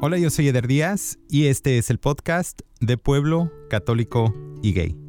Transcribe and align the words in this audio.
Hola, 0.00 0.16
yo 0.16 0.30
soy 0.30 0.46
Eder 0.46 0.68
Díaz 0.68 1.18
y 1.28 1.46
este 1.46 1.76
es 1.76 1.90
el 1.90 1.98
podcast 1.98 2.60
de 2.80 2.96
Pueblo 2.96 3.50
Católico 3.68 4.32
y 4.62 4.72
Gay. 4.72 5.07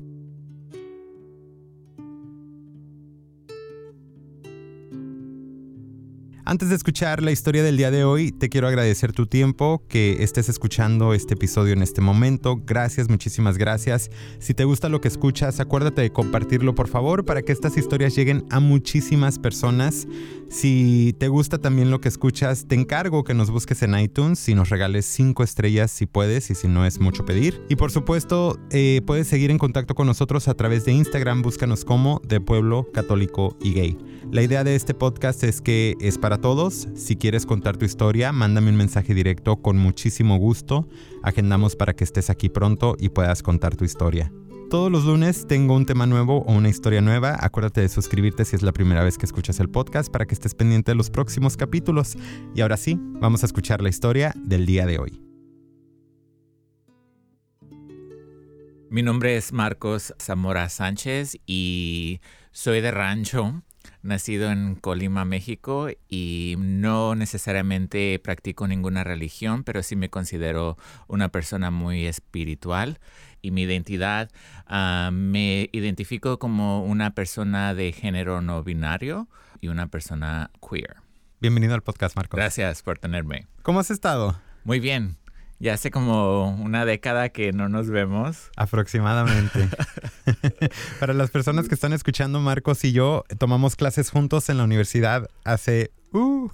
Antes 6.49 6.69
de 6.69 6.75
escuchar 6.75 7.21
la 7.21 7.29
historia 7.29 7.61
del 7.61 7.77
día 7.77 7.91
de 7.91 8.03
hoy, 8.03 8.31
te 8.31 8.49
quiero 8.49 8.67
agradecer 8.67 9.13
tu 9.13 9.27
tiempo, 9.27 9.83
que 9.87 10.23
estés 10.23 10.49
escuchando 10.49 11.13
este 11.13 11.35
episodio 11.35 11.73
en 11.73 11.83
este 11.83 12.01
momento. 12.01 12.59
Gracias, 12.65 13.07
muchísimas 13.07 13.59
gracias. 13.59 14.09
Si 14.39 14.55
te 14.55 14.63
gusta 14.63 14.89
lo 14.89 14.99
que 14.99 15.09
escuchas, 15.09 15.59
acuérdate 15.59 16.01
de 16.01 16.11
compartirlo, 16.11 16.73
por 16.73 16.87
favor, 16.87 17.23
para 17.23 17.43
que 17.43 17.51
estas 17.51 17.77
historias 17.77 18.15
lleguen 18.15 18.47
a 18.49 18.59
muchísimas 18.59 19.37
personas. 19.37 20.07
Si 20.49 21.15
te 21.19 21.27
gusta 21.27 21.59
también 21.59 21.91
lo 21.91 22.01
que 22.01 22.09
escuchas, 22.09 22.65
te 22.67 22.73
encargo 22.73 23.23
que 23.23 23.35
nos 23.35 23.51
busques 23.51 23.83
en 23.83 23.93
iTunes 23.99 24.49
y 24.49 24.55
nos 24.55 24.69
regales 24.69 25.05
5 25.05 25.43
estrellas 25.43 25.91
si 25.91 26.07
puedes 26.07 26.49
y 26.49 26.55
si 26.55 26.67
no 26.67 26.83
es 26.83 26.99
mucho 26.99 27.25
pedir. 27.25 27.61
Y 27.69 27.75
por 27.75 27.91
supuesto, 27.91 28.57
eh, 28.71 29.03
puedes 29.05 29.27
seguir 29.27 29.51
en 29.51 29.59
contacto 29.59 29.93
con 29.93 30.07
nosotros 30.07 30.47
a 30.47 30.55
través 30.55 30.83
de 30.83 30.93
Instagram, 30.93 31.43
búscanos 31.43 31.85
como 31.85 32.23
de 32.27 32.41
Pueblo 32.41 32.87
Católico 32.91 33.55
y 33.61 33.73
Gay. 33.73 33.97
La 34.31 34.41
idea 34.41 34.63
de 34.63 34.75
este 34.75 34.95
podcast 34.95 35.43
es 35.43 35.61
que 35.61 35.95
es 35.99 36.17
para 36.17 36.38
todos. 36.39 36.87
Si 36.95 37.15
quieres 37.15 37.45
contar 37.45 37.77
tu 37.77 37.85
historia, 37.85 38.31
mándame 38.31 38.69
un 38.69 38.77
mensaje 38.77 39.13
directo 39.13 39.57
con 39.61 39.77
muchísimo 39.77 40.37
gusto. 40.37 40.87
Agendamos 41.23 41.75
para 41.75 41.93
que 41.93 42.03
estés 42.03 42.29
aquí 42.29 42.49
pronto 42.49 42.95
y 42.99 43.09
puedas 43.09 43.43
contar 43.43 43.75
tu 43.75 43.85
historia. 43.85 44.31
Todos 44.69 44.91
los 44.91 45.05
lunes 45.05 45.47
tengo 45.47 45.75
un 45.75 45.85
tema 45.85 46.05
nuevo 46.05 46.43
o 46.43 46.53
una 46.53 46.69
historia 46.69 47.01
nueva. 47.01 47.35
Acuérdate 47.39 47.81
de 47.81 47.89
suscribirte 47.89 48.45
si 48.45 48.55
es 48.55 48.61
la 48.61 48.71
primera 48.71 49.03
vez 49.03 49.17
que 49.17 49.25
escuchas 49.25 49.59
el 49.59 49.69
podcast 49.69 50.11
para 50.11 50.25
que 50.25 50.35
estés 50.35 50.53
pendiente 50.53 50.91
de 50.91 50.95
los 50.95 51.09
próximos 51.09 51.57
capítulos. 51.57 52.15
Y 52.53 52.61
ahora 52.61 52.77
sí, 52.77 52.97
vamos 52.99 53.43
a 53.43 53.47
escuchar 53.47 53.81
la 53.81 53.89
historia 53.89 54.33
del 54.35 54.65
día 54.65 54.85
de 54.85 54.99
hoy. 54.99 55.21
Mi 58.91 59.03
nombre 59.03 59.37
es 59.37 59.53
Marcos 59.53 60.13
Zamora 60.19 60.69
Sánchez 60.69 61.37
y 61.45 62.21
soy 62.51 62.81
de 62.81 62.91
Rancho 62.91 63.63
nacido 64.01 64.51
en 64.51 64.75
Colima, 64.75 65.25
México, 65.25 65.89
y 66.07 66.55
no 66.57 67.15
necesariamente 67.15 68.19
practico 68.19 68.67
ninguna 68.67 69.03
religión, 69.03 69.63
pero 69.63 69.83
sí 69.83 69.95
me 69.95 70.09
considero 70.09 70.77
una 71.07 71.29
persona 71.29 71.71
muy 71.71 72.05
espiritual. 72.05 72.99
Y 73.41 73.51
mi 73.51 73.63
identidad, 73.63 74.29
ah, 74.67 75.11
me 75.13 75.69
identifico 75.71 76.39
como 76.39 76.83
una 76.83 77.15
persona 77.15 77.73
de 77.73 77.91
género 77.93 78.41
no 78.41 78.63
binario 78.63 79.27
y 79.61 79.69
una 79.69 79.87
persona 79.87 80.51
queer. 80.67 80.97
Bienvenido 81.39 81.73
al 81.73 81.81
podcast, 81.81 82.17
Marcos. 82.17 82.37
Gracias 82.37 82.83
por 82.83 82.99
tenerme. 82.99 83.47
¿Cómo 83.61 83.79
has 83.79 83.91
estado? 83.91 84.41
Muy 84.65 84.79
bien. 84.81 85.17
Ya 85.59 85.73
hace 85.73 85.91
como 85.91 86.51
una 86.55 86.85
década 86.85 87.29
que 87.29 87.51
no 87.51 87.67
nos 87.67 87.89
vemos. 87.89 88.49
Aproximadamente. 88.55 89.67
Para 91.01 91.13
las 91.13 91.31
personas 91.31 91.67
que 91.67 91.75
están 91.75 91.91
escuchando, 91.91 92.39
Marcos 92.39 92.85
y 92.85 92.93
yo 92.93 93.25
tomamos 93.37 93.75
clases 93.75 94.09
juntos 94.09 94.49
en 94.49 94.57
la 94.57 94.63
universidad 94.63 95.27
hace... 95.43 95.91
Uh. 96.13 96.49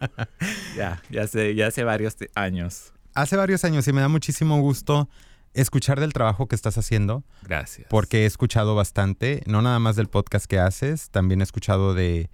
ya, 0.76 1.02
ya 1.08 1.22
hace, 1.22 1.54
ya 1.54 1.68
hace 1.68 1.82
varios 1.82 2.16
años. 2.34 2.92
Hace 3.14 3.36
varios 3.36 3.64
años 3.64 3.88
y 3.88 3.92
me 3.94 4.02
da 4.02 4.08
muchísimo 4.08 4.60
gusto 4.60 5.08
escuchar 5.54 5.98
del 5.98 6.12
trabajo 6.12 6.46
que 6.46 6.54
estás 6.54 6.76
haciendo. 6.76 7.24
Gracias. 7.42 7.86
Porque 7.88 8.24
he 8.24 8.26
escuchado 8.26 8.74
bastante, 8.74 9.42
no 9.46 9.62
nada 9.62 9.78
más 9.78 9.96
del 9.96 10.08
podcast 10.08 10.44
que 10.44 10.58
haces, 10.58 11.08
también 11.10 11.40
he 11.40 11.44
escuchado 11.44 11.94
de 11.94 12.28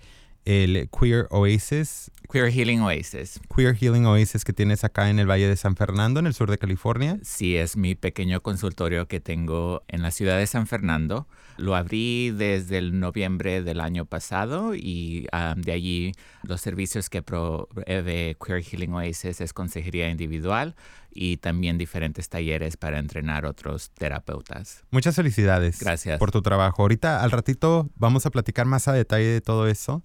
el 0.45 0.89
Queer 0.91 1.29
Oasis. 1.31 2.11
Queer 2.33 2.51
Healing 2.51 2.81
Oasis. 2.81 3.39
Queer 3.55 3.77
Healing 3.77 4.07
Oasis 4.07 4.43
que 4.43 4.55
tienes 4.55 4.85
acá 4.85 5.11
en 5.11 5.19
el 5.19 5.29
Valle 5.29 5.49
de 5.49 5.57
San 5.57 5.77
Fernando, 5.77 6.19
en 6.19 6.27
el 6.27 6.33
sur 6.33 6.51
de 6.51 6.57
California. 6.57 7.19
Sí, 7.23 7.59
es 7.59 7.77
mi 7.77 7.95
pequeño 7.95 8.41
consultorio 8.41 9.07
que 9.07 9.21
tengo 9.21 9.83
en 9.89 10.01
la 10.01 10.11
ciudad 10.11 10.39
de 10.39 10.47
San 10.47 10.67
Fernando. 10.67 11.29
Lo 11.59 11.77
abrí 11.77 12.31
desde 12.31 12.79
el 12.79 12.99
noviembre 12.99 13.63
del 13.63 13.83
año 13.83 14.07
pasado 14.07 14.75
y 14.75 15.27
um, 15.31 15.61
de 15.61 15.73
allí 15.73 16.13
los 16.43 16.63
servicios 16.63 17.11
que 17.11 17.21
provee 17.21 18.35
Queer 18.43 18.63
Healing 18.63 18.95
Oasis 18.95 19.43
es 19.43 19.53
consejería 19.53 20.09
individual 20.09 20.75
y 21.15 21.37
también 21.37 21.77
diferentes 21.77 22.31
talleres 22.31 22.79
para 22.79 22.99
entrenar 22.99 23.45
otros 23.45 23.91
terapeutas. 23.91 24.85
Muchas 24.91 25.15
felicidades. 25.17 25.79
Gracias. 25.81 26.19
Por 26.19 26.31
tu 26.31 26.41
trabajo. 26.41 26.81
Ahorita 26.81 27.23
al 27.23 27.31
ratito 27.31 27.91
vamos 27.97 28.25
a 28.25 28.31
platicar 28.31 28.65
más 28.65 28.89
a 28.89 28.95
detalle 28.95 29.27
de 29.27 29.43
todo 29.43 29.69
eso 29.69 30.03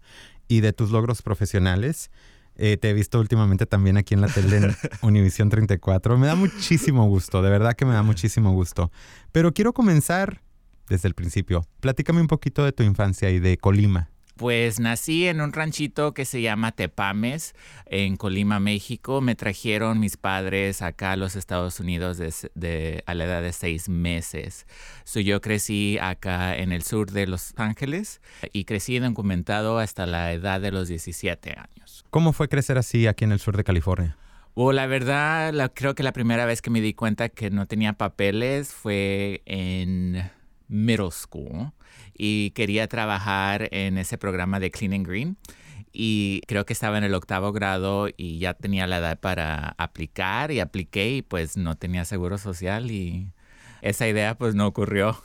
y 0.48 0.62
de 0.62 0.74
tus 0.74 0.92
logros 0.92 1.22
profesionales. 1.22 2.12
Eh, 2.56 2.78
te 2.78 2.90
he 2.90 2.94
visto 2.94 3.20
últimamente 3.20 3.68
también 3.68 3.98
aquí 3.98 4.16
en 4.16 4.22
la 4.22 4.28
tele 4.28 4.58
en 4.58 4.76
Univisión 5.02 5.50
34. 5.50 6.18
Me 6.18 6.28
da 6.28 6.36
muchísimo 6.36 7.08
gusto, 7.08 7.42
de 7.42 7.50
verdad 7.50 7.74
que 7.74 7.86
me 7.86 7.94
da 7.94 8.04
muchísimo 8.04 8.52
gusto. 8.52 8.92
Pero 9.32 9.54
quiero 9.54 9.74
comenzar 9.74 10.42
desde 10.90 11.08
el 11.08 11.14
principio. 11.14 11.66
Platícame 11.80 12.22
un 12.22 12.28
poquito 12.28 12.64
de 12.64 12.72
tu 12.72 12.84
infancia 12.84 13.30
y 13.30 13.40
de 13.40 13.58
Colima. 13.58 14.10
Pues 14.38 14.80
nací 14.80 15.28
en 15.28 15.42
un 15.42 15.52
ranchito 15.52 16.14
que 16.14 16.24
se 16.24 16.42
llama 16.42 16.72
Tepames, 16.72 17.56
en 17.88 18.18
Colima, 18.18 18.60
México. 18.60 19.20
Me 19.20 19.34
trajeron 19.34 20.00
mis 20.00 20.16
padres 20.16 20.84
acá 20.84 21.14
a 21.14 21.16
los 21.16 21.36
Estados 21.36 21.80
Unidos 21.80 22.20
de, 22.20 23.04
a 23.08 23.14
la 23.16 23.26
edad 23.26 23.42
de 23.42 23.52
seis 23.52 23.90
meses. 23.90 24.68
yo 25.16 25.42
crecí 25.42 25.98
acá 26.00 26.56
en 26.56 26.72
el 26.72 26.84
sur 26.84 27.12
de 27.12 27.26
Los 27.26 27.54
Ángeles 27.58 28.22
y 28.54 28.66
crecí 28.66 29.00
documentado 29.00 29.80
hasta 29.80 30.06
la 30.06 30.32
edad 30.34 30.62
de 30.62 30.72
los 30.72 30.88
17 30.88 31.56
años. 31.58 32.06
¿Cómo 32.12 32.32
fue 32.32 32.48
crecer 32.48 32.78
así 32.78 33.08
aquí 33.08 33.26
en 33.26 33.32
el 33.32 33.40
sur 33.40 33.58
de 33.58 33.64
California? 33.64 34.18
Oh, 34.54 34.72
la 34.72 34.88
verdad, 34.88 35.72
creo 35.74 35.96
que 35.96 36.04
la 36.04 36.14
primera 36.14 36.46
vez 36.46 36.62
que 36.62 36.70
me 36.70 36.82
di 36.82 36.94
cuenta 36.94 37.30
que 37.30 37.50
no 37.50 37.66
tenía 37.68 37.94
papeles 37.94 38.74
fue 38.74 39.42
en 39.46 40.32
middle 40.68 41.12
school 41.12 41.72
y 42.14 42.52
quería 42.52 42.88
trabajar 42.88 43.70
en 43.72 43.98
ese 43.98 44.18
programa 44.18 44.60
de 44.60 44.72
Clean 44.72 44.94
and 44.94 45.08
Green 45.08 45.38
y 45.92 46.42
creo 46.48 46.66
que 46.66 46.74
estaba 46.74 46.98
en 46.98 47.04
el 47.04 47.14
octavo 47.14 47.52
grado 47.52 48.08
y 48.16 48.40
ya 48.40 48.54
tenía 48.54 48.88
la 48.88 48.98
edad 48.98 49.20
para 49.20 49.76
aplicar 49.78 50.52
y 50.52 50.60
apliqué 50.60 51.16
y 51.18 51.22
pues 51.22 51.58
no 51.58 51.76
tenía 51.76 52.06
seguro 52.06 52.38
social 52.38 52.92
y 52.92 53.32
esa 53.82 54.08
idea 54.08 54.38
pues 54.38 54.56
no 54.56 54.68
ocurrió. 54.68 55.20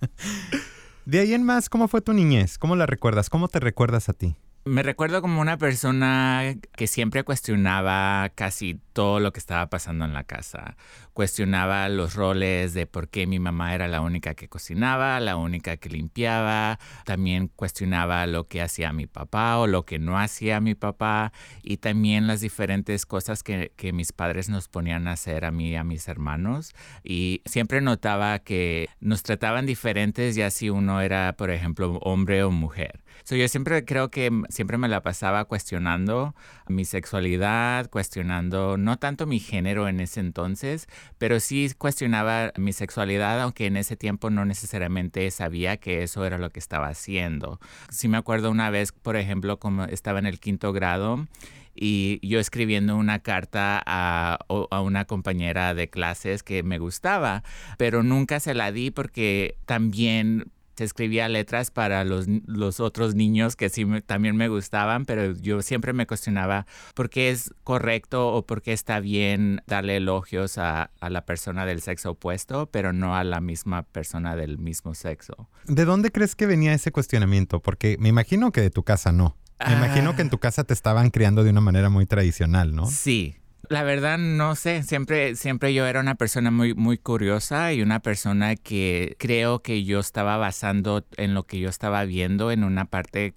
de 1.06 1.20
ahí 1.20 1.34
en 1.34 1.44
más, 1.44 1.68
¿cómo 1.68 1.88
fue 1.88 2.00
tu 2.00 2.12
niñez? 2.12 2.58
¿Cómo 2.58 2.76
la 2.76 2.86
recuerdas? 2.86 3.30
¿Cómo 3.30 3.48
te 3.48 3.60
recuerdas 3.60 4.08
a 4.08 4.12
ti? 4.12 4.36
Me 4.70 4.84
recuerdo 4.84 5.20
como 5.20 5.40
una 5.40 5.58
persona 5.58 6.54
que 6.76 6.86
siempre 6.86 7.24
cuestionaba 7.24 8.30
casi 8.36 8.78
todo 8.92 9.18
lo 9.18 9.32
que 9.32 9.40
estaba 9.40 9.68
pasando 9.68 10.04
en 10.04 10.12
la 10.12 10.22
casa. 10.22 10.76
Cuestionaba 11.12 11.88
los 11.88 12.14
roles 12.14 12.72
de 12.72 12.86
por 12.86 13.08
qué 13.08 13.26
mi 13.26 13.40
mamá 13.40 13.74
era 13.74 13.88
la 13.88 14.00
única 14.00 14.34
que 14.34 14.48
cocinaba, 14.48 15.18
la 15.18 15.34
única 15.34 15.76
que 15.76 15.88
limpiaba. 15.88 16.78
También 17.04 17.48
cuestionaba 17.48 18.24
lo 18.28 18.46
que 18.46 18.62
hacía 18.62 18.92
mi 18.92 19.08
papá 19.08 19.58
o 19.58 19.66
lo 19.66 19.84
que 19.84 19.98
no 19.98 20.20
hacía 20.20 20.60
mi 20.60 20.76
papá. 20.76 21.32
Y 21.64 21.78
también 21.78 22.28
las 22.28 22.40
diferentes 22.40 23.06
cosas 23.06 23.42
que, 23.42 23.72
mis 23.92 24.12
padres 24.12 24.48
nos 24.48 24.68
ponían 24.68 25.08
a 25.08 25.12
hacer 25.14 25.46
a 25.46 25.50
mí 25.50 25.70
y 25.70 25.74
a 25.74 25.82
mis 25.82 26.06
hermanos. 26.06 26.74
Y 27.02 27.42
siempre 27.44 27.80
notaba 27.80 28.38
que 28.38 28.88
nos 29.00 29.24
trataban 29.24 29.66
diferentes 29.66 30.36
ya 30.36 30.48
si 30.50 30.70
uno 30.70 31.00
era, 31.00 31.32
por 31.32 31.50
ejemplo, 31.50 31.98
hombre 32.02 32.44
o 32.44 32.52
mujer. 32.52 33.02
Yo 33.28 33.48
siempre 33.48 33.84
creo 33.84 34.10
que 34.10 34.30
siempre 34.60 34.76
me 34.76 34.88
la 34.88 35.00
pasaba 35.00 35.46
cuestionando 35.46 36.34
mi 36.68 36.84
sexualidad, 36.84 37.88
cuestionando 37.88 38.76
no 38.76 38.98
tanto 38.98 39.26
mi 39.26 39.38
género 39.38 39.88
en 39.88 40.00
ese 40.00 40.20
entonces, 40.20 40.86
pero 41.16 41.40
sí 41.40 41.72
cuestionaba 41.78 42.52
mi 42.58 42.74
sexualidad, 42.74 43.40
aunque 43.40 43.64
en 43.64 43.78
ese 43.78 43.96
tiempo 43.96 44.28
no 44.28 44.44
necesariamente 44.44 45.30
sabía 45.30 45.78
que 45.78 46.02
eso 46.02 46.26
era 46.26 46.36
lo 46.36 46.50
que 46.50 46.58
estaba 46.58 46.88
haciendo. 46.88 47.58
Sí 47.88 48.06
me 48.06 48.18
acuerdo 48.18 48.50
una 48.50 48.68
vez, 48.68 48.92
por 48.92 49.16
ejemplo, 49.16 49.58
como 49.58 49.84
estaba 49.84 50.18
en 50.18 50.26
el 50.26 50.40
quinto 50.40 50.74
grado 50.74 51.26
y 51.74 52.20
yo 52.22 52.38
escribiendo 52.38 52.98
una 52.98 53.20
carta 53.20 53.82
a, 53.86 54.40
a, 54.70 54.80
una 54.82 55.06
compañera 55.06 55.72
de 55.72 55.88
clases 55.88 56.42
que 56.42 56.62
me 56.62 56.78
gustaba, 56.78 57.44
pero 57.78 58.02
nunca 58.02 58.40
se 58.40 58.52
la 58.52 58.72
di 58.72 58.90
porque 58.90 59.56
también 59.64 60.52
escribía 60.78 61.28
letras 61.28 61.70
para 61.70 62.04
los, 62.04 62.26
los 62.46 62.80
otros 62.80 63.14
niños 63.14 63.56
que 63.56 63.68
sí 63.68 63.86
también 64.06 64.36
me 64.36 64.48
gustaban, 64.48 65.04
pero 65.04 65.32
yo 65.32 65.62
siempre 65.62 65.92
me 65.92 66.06
cuestionaba 66.06 66.66
por 66.94 67.10
qué 67.10 67.30
es 67.30 67.52
correcto 67.64 68.28
o 68.28 68.46
por 68.46 68.62
qué 68.62 68.72
está 68.72 69.00
bien 69.00 69.62
darle 69.66 69.96
elogios 69.96 70.58
a, 70.58 70.90
a 71.00 71.10
la 71.10 71.26
persona 71.26 71.66
del 71.66 71.82
sexo 71.82 72.12
opuesto, 72.12 72.70
pero 72.70 72.92
no 72.92 73.16
a 73.16 73.24
la 73.24 73.40
misma 73.40 73.82
persona 73.82 74.36
del 74.36 74.58
mismo 74.58 74.94
sexo. 74.94 75.48
¿De 75.66 75.84
dónde 75.84 76.10
crees 76.10 76.34
que 76.34 76.46
venía 76.46 76.72
ese 76.72 76.92
cuestionamiento? 76.92 77.60
Porque 77.60 77.96
me 78.00 78.08
imagino 78.08 78.52
que 78.52 78.60
de 78.60 78.70
tu 78.70 78.82
casa 78.82 79.12
no. 79.12 79.36
Me 79.66 79.74
imagino 79.74 80.16
que 80.16 80.22
en 80.22 80.30
tu 80.30 80.38
casa 80.38 80.64
te 80.64 80.72
estaban 80.72 81.10
criando 81.10 81.44
de 81.44 81.50
una 81.50 81.60
manera 81.60 81.90
muy 81.90 82.06
tradicional, 82.06 82.74
¿no? 82.74 82.86
Sí, 82.86 83.36
La 83.70 83.84
verdad 83.84 84.18
no 84.18 84.56
sé, 84.56 84.82
siempre, 84.82 85.36
siempre 85.36 85.72
yo 85.72 85.86
era 85.86 86.00
una 86.00 86.16
persona 86.16 86.50
muy, 86.50 86.74
muy 86.74 86.98
curiosa 86.98 87.72
y 87.72 87.82
una 87.82 88.00
persona 88.00 88.56
que 88.56 89.14
creo 89.16 89.62
que 89.62 89.84
yo 89.84 90.00
estaba 90.00 90.36
basando 90.38 91.06
en 91.16 91.34
lo 91.34 91.44
que 91.44 91.60
yo 91.60 91.68
estaba 91.68 92.04
viendo 92.04 92.50
en 92.50 92.64
una 92.64 92.86
parte, 92.86 93.32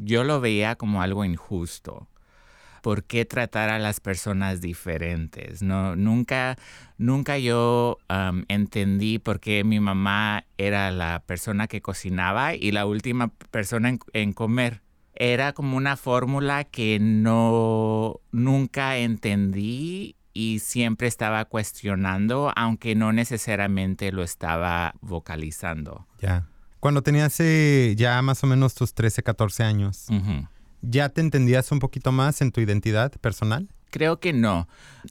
yo 0.00 0.24
lo 0.24 0.42
veía 0.42 0.76
como 0.76 1.00
algo 1.00 1.24
injusto. 1.24 2.06
¿Por 2.82 3.04
qué 3.04 3.24
tratar 3.24 3.70
a 3.70 3.78
las 3.78 4.00
personas 4.00 4.60
diferentes? 4.60 5.62
No, 5.62 5.96
nunca, 5.96 6.58
nunca 6.98 7.38
yo 7.38 7.96
entendí 8.48 9.18
por 9.18 9.40
qué 9.40 9.64
mi 9.64 9.80
mamá 9.80 10.44
era 10.58 10.90
la 10.90 11.22
persona 11.24 11.66
que 11.66 11.80
cocinaba 11.80 12.54
y 12.54 12.72
la 12.72 12.84
última 12.84 13.28
persona 13.50 13.96
en 14.12 14.32
comer 14.34 14.82
era 15.18 15.52
como 15.52 15.76
una 15.76 15.96
fórmula 15.96 16.62
que 16.62 16.98
no 17.00 18.20
nunca 18.30 18.96
entendí 18.98 20.14
y 20.32 20.60
siempre 20.60 21.08
estaba 21.08 21.44
cuestionando, 21.46 22.52
aunque 22.54 22.94
no 22.94 23.12
necesariamente 23.12 24.12
lo 24.12 24.22
estaba 24.22 24.94
vocalizando. 25.00 26.06
Ya. 26.20 26.46
Cuando 26.78 27.02
tenías 27.02 27.38
eh, 27.40 27.94
ya 27.96 28.22
más 28.22 28.44
o 28.44 28.46
menos 28.46 28.76
tus 28.76 28.94
13, 28.94 29.24
14 29.24 29.64
años, 29.64 30.06
¿ya 30.82 31.08
te 31.08 31.20
entendías 31.20 31.72
un 31.72 31.80
poquito 31.80 32.12
más 32.12 32.40
en 32.40 32.52
tu 32.52 32.60
identidad 32.60 33.10
personal? 33.20 33.68
Creo 33.90 34.20
que 34.20 34.32
no. 34.32 34.68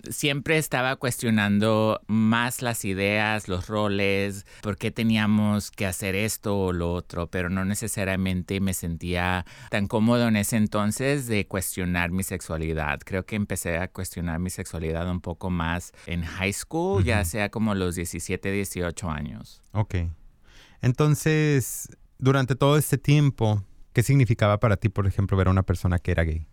Siempre 0.10 0.58
estaba 0.58 0.96
cuestionando 0.98 2.02
más 2.08 2.62
las 2.62 2.86
ideas, 2.86 3.48
los 3.48 3.68
roles, 3.68 4.46
por 4.62 4.78
qué 4.78 4.92
teníamos 4.92 5.72
que 5.72 5.86
hacer 5.86 6.16
esto 6.16 6.58
o 6.58 6.74
lo 6.74 6.94
otro, 6.94 7.28
pero 7.28 7.50
no 7.50 7.66
necesariamente 7.66 8.60
me 8.60 8.74
sentía 8.74 9.46
tan 9.72 9.88
cómodo 9.88 10.28
en 10.28 10.36
ese 10.36 10.58
entonces 10.58 11.28
de 11.28 11.48
cuestionar 11.48 12.12
mi 12.12 12.24
sexualidad. 12.24 13.00
Creo 13.04 13.26
que 13.26 13.36
empecé 13.36 13.78
a 13.78 13.88
cuestionar 13.88 14.40
mi 14.40 14.50
sexualidad 14.50 15.10
un 15.10 15.22
poco 15.22 15.50
más 15.50 15.94
en 16.06 16.24
high 16.24 16.54
school, 16.54 17.04
ya 17.04 17.26
sea 17.26 17.50
como 17.50 17.74
los 17.74 17.96
17, 17.96 18.52
18 18.52 19.10
años. 19.10 19.62
Ok. 19.72 19.96
Entonces, 20.82 21.90
durante 22.20 22.56
todo 22.56 22.78
este 22.78 22.98
tiempo, 22.98 23.64
¿qué 23.94 24.04
significaba 24.04 24.60
para 24.60 24.78
ti, 24.78 24.90
por 24.90 25.08
ejemplo, 25.08 25.38
ver 25.38 25.48
a 25.48 25.52
una 25.52 25.64
persona 25.64 25.98
que 26.00 26.12
era 26.12 26.24
gay? 26.24 26.48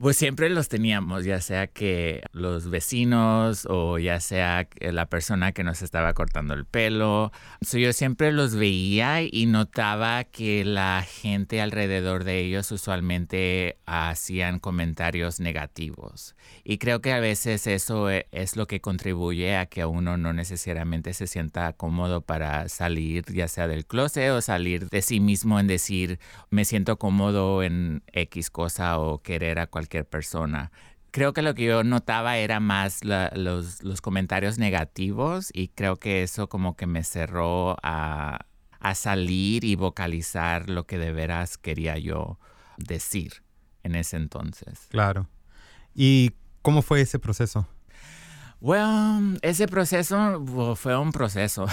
Pues 0.00 0.16
siempre 0.16 0.50
los 0.50 0.68
teníamos, 0.68 1.24
ya 1.24 1.40
sea 1.40 1.68
que 1.68 2.24
los 2.32 2.68
vecinos 2.68 3.64
o 3.70 4.00
ya 4.00 4.18
sea 4.18 4.66
la 4.80 5.06
persona 5.06 5.52
que 5.52 5.62
nos 5.62 5.82
estaba 5.82 6.14
cortando 6.14 6.52
el 6.52 6.64
pelo. 6.64 7.30
yo 7.60 7.92
siempre 7.92 8.32
los 8.32 8.56
veía 8.56 9.22
y 9.22 9.46
notaba 9.46 10.24
que 10.24 10.64
la 10.64 11.06
gente 11.08 11.60
alrededor 11.60 12.24
de 12.24 12.40
ellos 12.40 12.72
usualmente 12.72 13.78
hacían 13.86 14.58
comentarios 14.58 15.38
negativos. 15.38 16.34
Y 16.64 16.78
creo 16.78 17.00
que 17.00 17.12
a 17.12 17.20
veces 17.20 17.68
eso 17.68 18.10
e, 18.10 18.26
es 18.32 18.56
lo 18.56 18.66
que 18.66 18.80
contribuye 18.80 19.56
a 19.56 19.66
que 19.66 19.84
uno 19.84 20.16
no 20.16 20.32
necesariamente 20.32 21.14
se 21.14 21.28
sienta 21.28 21.72
cómodo 21.72 22.20
para 22.20 22.68
salir, 22.68 23.26
ya 23.32 23.46
sea 23.46 23.68
del 23.68 23.86
closet 23.86 24.32
o 24.32 24.40
salir 24.40 24.88
de 24.90 25.02
sí 25.02 25.20
mismo 25.20 25.60
en 25.60 25.68
decir, 25.68 26.18
me 26.50 26.64
siento 26.64 26.98
cómodo 26.98 27.62
en 27.62 28.02
X 28.12 28.50
cosa 28.50 28.98
o 28.98 29.22
querer 29.22 29.60
a 29.60 29.68
cualquier 29.68 29.83
cualquier 29.84 30.06
persona. 30.06 30.72
Creo 31.10 31.32
que 31.32 31.42
lo 31.42 31.54
que 31.54 31.64
yo 31.64 31.84
notaba 31.84 32.38
era 32.38 32.58
más 32.58 33.04
los, 33.04 33.82
los, 33.82 34.00
comentarios 34.00 34.58
negativos 34.58 35.50
y 35.52 35.68
creo 35.68 35.96
que 35.96 36.22
eso 36.22 36.48
como 36.48 36.74
que 36.74 36.86
me 36.86 37.04
cerró 37.04 37.76
a, 37.82 38.46
a 38.80 38.94
salir 38.94 39.64
y 39.64 39.76
vocalizar 39.76 40.68
lo 40.68 40.86
que 40.86 40.98
de 40.98 41.12
veras 41.12 41.56
quería 41.56 41.98
yo 41.98 42.38
decir 42.78 43.44
en 43.84 43.94
ese 43.94 44.16
entonces. 44.16 44.88
Claro. 44.88 45.28
¿Y 45.94 46.32
cómo 46.62 46.82
fue 46.82 47.02
ese 47.02 47.20
proceso? 47.20 47.68
Bueno, 48.58 49.36
ese 49.42 49.68
proceso 49.68 50.42
fue 50.74 50.96
un 50.96 51.12
proceso. 51.12 51.66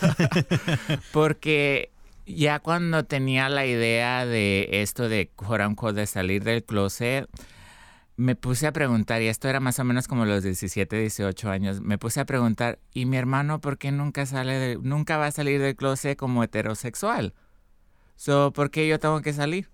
Porque 1.12 1.92
ya 2.34 2.60
cuando 2.60 3.04
tenía 3.04 3.48
la 3.48 3.66
idea 3.66 4.26
de 4.26 4.68
esto 4.82 5.08
de, 5.08 5.30
de 5.94 6.06
salir 6.06 6.44
del 6.44 6.64
closet, 6.64 7.28
me 8.16 8.36
puse 8.36 8.66
a 8.66 8.72
preguntar, 8.72 9.22
y 9.22 9.28
esto 9.28 9.48
era 9.48 9.60
más 9.60 9.78
o 9.78 9.84
menos 9.84 10.06
como 10.06 10.26
los 10.26 10.42
17, 10.42 10.94
18 10.94 11.50
años, 11.50 11.80
me 11.80 11.96
puse 11.96 12.20
a 12.20 12.26
preguntar, 12.26 12.78
¿y 12.92 13.06
mi 13.06 13.16
hermano 13.16 13.60
por 13.60 13.78
qué 13.78 13.92
nunca 13.92 14.26
sale 14.26 14.76
nunca 14.82 15.16
va 15.16 15.26
a 15.26 15.32
salir 15.32 15.60
del 15.60 15.74
closet 15.74 16.18
como 16.18 16.44
heterosexual? 16.44 17.34
So, 18.16 18.52
¿por 18.52 18.70
qué 18.70 18.86
yo 18.86 18.98
tengo 18.98 19.22
que 19.22 19.32
salir? 19.32 19.70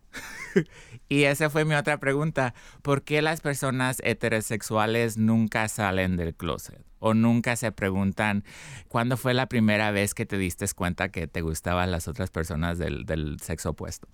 y 1.08 1.24
esa 1.24 1.50
fue 1.50 1.64
mi 1.64 1.74
otra 1.74 1.98
pregunta. 1.98 2.54
¿Por 2.82 3.02
qué 3.02 3.20
las 3.20 3.40
personas 3.40 4.00
heterosexuales 4.04 5.18
nunca 5.18 5.66
salen 5.66 6.16
del 6.16 6.32
closet? 6.32 6.84
O 7.06 7.14
nunca 7.14 7.54
se 7.54 7.70
preguntan, 7.70 8.42
¿cuándo 8.88 9.16
fue 9.16 9.32
la 9.32 9.46
primera 9.46 9.92
vez 9.92 10.12
que 10.12 10.26
te 10.26 10.36
diste 10.36 10.66
cuenta 10.74 11.10
que 11.10 11.28
te 11.28 11.40
gustaban 11.40 11.92
las 11.92 12.08
otras 12.08 12.30
personas 12.30 12.78
del, 12.78 13.04
del 13.04 13.38
sexo 13.40 13.70
opuesto? 13.70 14.08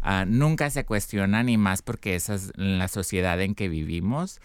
Ah, 0.00 0.24
nunca 0.26 0.68
se 0.70 0.84
cuestionan 0.84 1.48
y 1.48 1.56
más 1.56 1.82
porque 1.82 2.16
esa 2.16 2.34
es 2.34 2.50
la 2.56 2.88
sociedad 2.88 3.40
en 3.40 3.54
que 3.54 3.68
vivimos. 3.68 4.40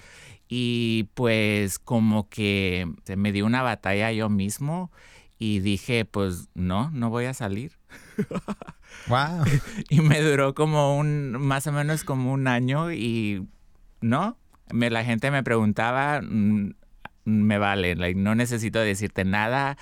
Y 0.47 1.09
pues 1.15 1.79
como 1.79 2.29
que 2.29 2.87
me 3.15 3.31
dio 3.31 3.47
una 3.47 3.63
batalla 3.63 4.11
yo 4.11 4.29
mismo 4.29 4.91
y 5.39 5.59
dije, 5.59 6.05
pues 6.05 6.49
no, 6.53 6.91
no 6.91 7.09
voy 7.09 7.25
a 7.25 7.33
salir. 7.33 7.71
Wow. 9.09 9.43
y 9.89 9.99
me 9.99 10.21
duró 10.21 10.55
como 10.55 10.97
un, 10.97 11.33
más 11.33 11.67
o 11.67 11.71
menos 11.71 12.03
como 12.03 12.31
un 12.31 12.47
año 12.47 12.91
y 12.91 13.45
no, 14.01 14.37
me, 14.71 14.89
la 14.89 15.03
gente 15.03 15.29
me 15.29 15.43
preguntaba, 15.43 16.21
mm, 16.21 16.73
me 17.27 17.57
vale, 17.57 17.95
no 18.15 18.35
necesito 18.35 18.79
decirte 18.79 19.25
nada. 19.25 19.77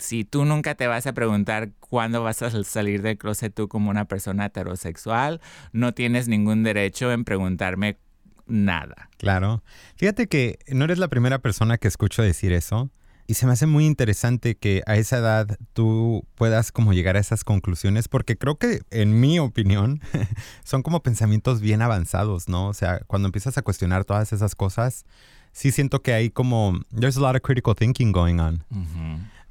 Si 0.00 0.24
tú 0.24 0.44
nunca 0.44 0.74
te 0.74 0.88
vas 0.88 1.06
a 1.06 1.12
preguntar 1.12 1.70
cuándo 1.78 2.24
vas 2.24 2.42
a 2.42 2.50
salir 2.64 3.02
del 3.02 3.18
closet 3.18 3.54
tú 3.54 3.68
como 3.68 3.88
una 3.88 4.06
persona 4.06 4.46
heterosexual, 4.46 5.40
no 5.72 5.94
tienes 5.94 6.26
ningún 6.26 6.64
derecho 6.64 7.12
en 7.12 7.24
preguntarme 7.24 7.98
nada. 8.46 9.10
Claro. 9.18 9.62
Fíjate 9.94 10.26
que 10.26 10.58
no 10.68 10.84
eres 10.84 10.98
la 10.98 11.08
primera 11.08 11.38
persona 11.38 11.78
que 11.78 11.86
escucho 11.86 12.20
decir 12.20 12.52
eso. 12.52 12.90
Y 13.28 13.34
se 13.34 13.46
me 13.46 13.52
hace 13.52 13.66
muy 13.66 13.86
interesante 13.86 14.56
que 14.56 14.82
a 14.84 14.96
esa 14.96 15.18
edad 15.18 15.56
tú 15.74 16.26
puedas 16.34 16.72
como 16.72 16.92
llegar 16.92 17.16
a 17.16 17.20
esas 17.20 17.44
conclusiones, 17.44 18.08
porque 18.08 18.36
creo 18.36 18.56
que, 18.58 18.80
en 18.90 19.20
mi 19.20 19.38
opinión, 19.38 20.00
son 20.64 20.82
como 20.82 21.04
pensamientos 21.04 21.60
bien 21.60 21.80
avanzados, 21.80 22.48
¿no? 22.48 22.66
O 22.66 22.74
sea, 22.74 22.98
cuando 23.06 23.28
empiezas 23.28 23.56
a 23.56 23.62
cuestionar 23.62 24.04
todas 24.04 24.32
esas 24.32 24.56
cosas, 24.56 25.06
sí 25.52 25.70
siento 25.70 26.02
que 26.02 26.12
hay 26.12 26.30
como, 26.30 26.80
there's 26.98 27.16
a 27.16 27.20
lot 27.20 27.36
of 27.36 27.42
critical 27.42 27.74
thinking 27.74 28.12
going 28.12 28.38
on. 28.38 28.64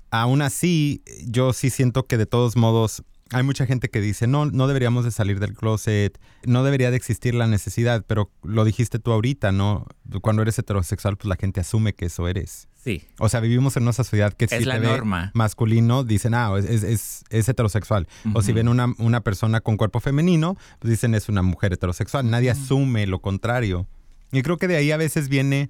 Aún 0.10 0.42
así, 0.42 1.02
yo 1.26 1.54
sí 1.54 1.70
siento 1.70 2.06
que 2.06 2.18
de 2.18 2.26
todos 2.26 2.58
modos 2.58 3.04
hay 3.32 3.44
mucha 3.44 3.66
gente 3.66 3.90
que 3.90 4.02
dice, 4.02 4.28
no, 4.28 4.46
no 4.46 4.68
deberíamos 4.68 5.06
de 5.06 5.12
salir 5.12 5.40
del 5.40 5.54
closet, 5.54 6.20
no 6.46 6.64
debería 6.64 6.92
de 6.92 6.98
existir 6.98 7.34
la 7.34 7.48
necesidad, 7.48 8.04
pero 8.06 8.30
lo 8.44 8.66
dijiste 8.66 9.00
tú 9.00 9.14
ahorita, 9.14 9.54
¿no? 9.54 9.88
Cuando 10.22 10.42
eres 10.42 10.60
heterosexual, 10.60 11.16
pues 11.16 11.30
la 11.30 11.38
gente 11.38 11.62
asume 11.62 11.94
que 11.94 12.08
eso 12.08 12.28
eres. 12.28 12.68
Sí. 12.84 13.04
O 13.20 13.30
sea, 13.30 13.40
vivimos 13.40 13.78
en 13.78 13.84
una 13.84 13.94
sociedad 13.94 14.34
que 14.34 14.46
es 14.46 14.66
la 14.66 14.80
norma. 14.80 15.32
masculino, 15.34 16.04
dicen, 16.04 16.34
ah, 16.34 16.52
es, 16.58 16.84
es, 16.84 17.24
es 17.30 17.48
heterosexual. 17.48 18.08
O 18.34 18.42
si 18.42 18.52
ven 18.52 18.68
una, 18.68 18.94
una, 18.98 19.22
persona 19.22 19.62
con 19.62 19.78
cuerpo 19.78 20.00
femenino, 20.00 20.58
pues 20.80 20.90
dicen, 20.90 21.16
es 21.16 21.30
una 21.30 21.42
mujer 21.42 21.74
heterosexual. 21.74 22.30
Nadie 22.30 22.50
asume 22.50 23.08
lo 23.08 23.20
contrario. 23.20 23.88
Y 24.32 24.42
creo 24.42 24.58
que 24.58 24.68
de 24.68 24.78
ahí 24.78 24.92
a 24.92 24.98
veces 24.98 25.30
viene, 25.30 25.70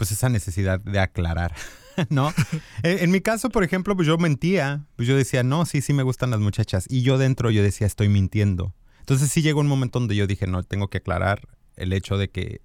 pues, 0.00 0.12
esa 0.12 0.30
necesidad 0.30 0.80
de 0.80 0.98
aclarar. 0.98 1.54
¿no? 2.08 2.32
en, 2.82 3.10
mi 3.10 3.20
caso, 3.20 3.50
por 3.50 3.64
ejemplo, 3.64 3.94
pues 3.94 4.08
yo 4.08 4.16
mentía. 4.16 4.86
Pues 4.96 5.06
yo 5.06 5.14
decía, 5.14 5.42
no, 5.42 5.66
sí, 5.66 5.82
sí 5.82 5.92
me 5.92 6.02
gustan 6.02 6.30
las 6.30 6.40
muchachas. 6.40 6.86
Y 6.88 7.02
yo 7.02 7.18
dentro 7.18 7.50
yo 7.50 7.62
decía, 7.62 7.86
estoy 7.86 8.08
mintiendo. 8.08 8.74
Entonces 9.00 9.30
sí 9.30 9.42
llegó 9.42 9.60
un 9.60 9.66
momento 9.66 9.98
donde 9.98 10.16
yo 10.16 10.26
dije, 10.26 10.46
no, 10.46 10.62
tengo 10.62 10.88
que 10.88 10.96
aclarar 10.96 11.46
el 11.76 11.92
hecho 11.92 12.16
de 12.16 12.30
que 12.30 12.62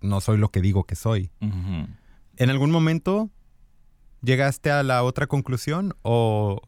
no 0.00 0.22
soy 0.22 0.38
lo 0.38 0.50
que 0.50 0.62
digo 0.62 0.84
que 0.84 0.96
soy. 0.96 1.30
¿En 1.40 2.48
algún 2.48 2.70
momento 2.70 3.28
llegaste 4.22 4.70
a 4.70 4.82
la 4.82 5.02
otra 5.02 5.26
conclusión 5.26 5.94
o...? 6.00 6.62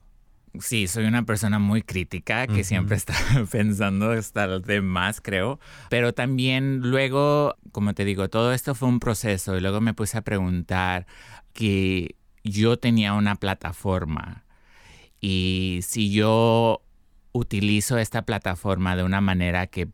Sí, 0.59 0.89
soy 0.89 1.05
una 1.05 1.25
persona 1.25 1.59
muy 1.59 1.83
crítica 1.83 2.47
que 2.47 2.65
siempre 2.65 2.97
está 2.97 3.15
pensando 3.51 4.11
hasta 4.11 4.59
de 4.59 4.81
más, 4.81 5.21
creo. 5.21 5.61
Pero 5.91 6.13
también 6.13 6.81
luego, 6.81 7.57
como 7.71 7.95
te 7.95 8.05
digo, 8.05 8.29
todo 8.29 8.53
esto 8.53 8.75
fue 8.75 8.89
un 8.89 8.99
proceso 8.99 9.57
y 9.57 9.61
luego 9.61 9.81
me 9.81 9.95
puse 9.95 10.19
a 10.19 10.23
preguntar 10.23 11.07
que 11.53 12.17
yo 12.43 12.79
tenía 12.79 13.15
una 13.15 13.37
plataforma 13.37 14.45
y 15.21 15.81
si 15.83 16.11
yo 16.11 16.83
utilizo 17.33 17.99
esta 17.99 18.23
plataforma 18.23 18.97
de 18.97 19.05
una 19.05 19.21
manera 19.21 19.67
que 19.67 19.89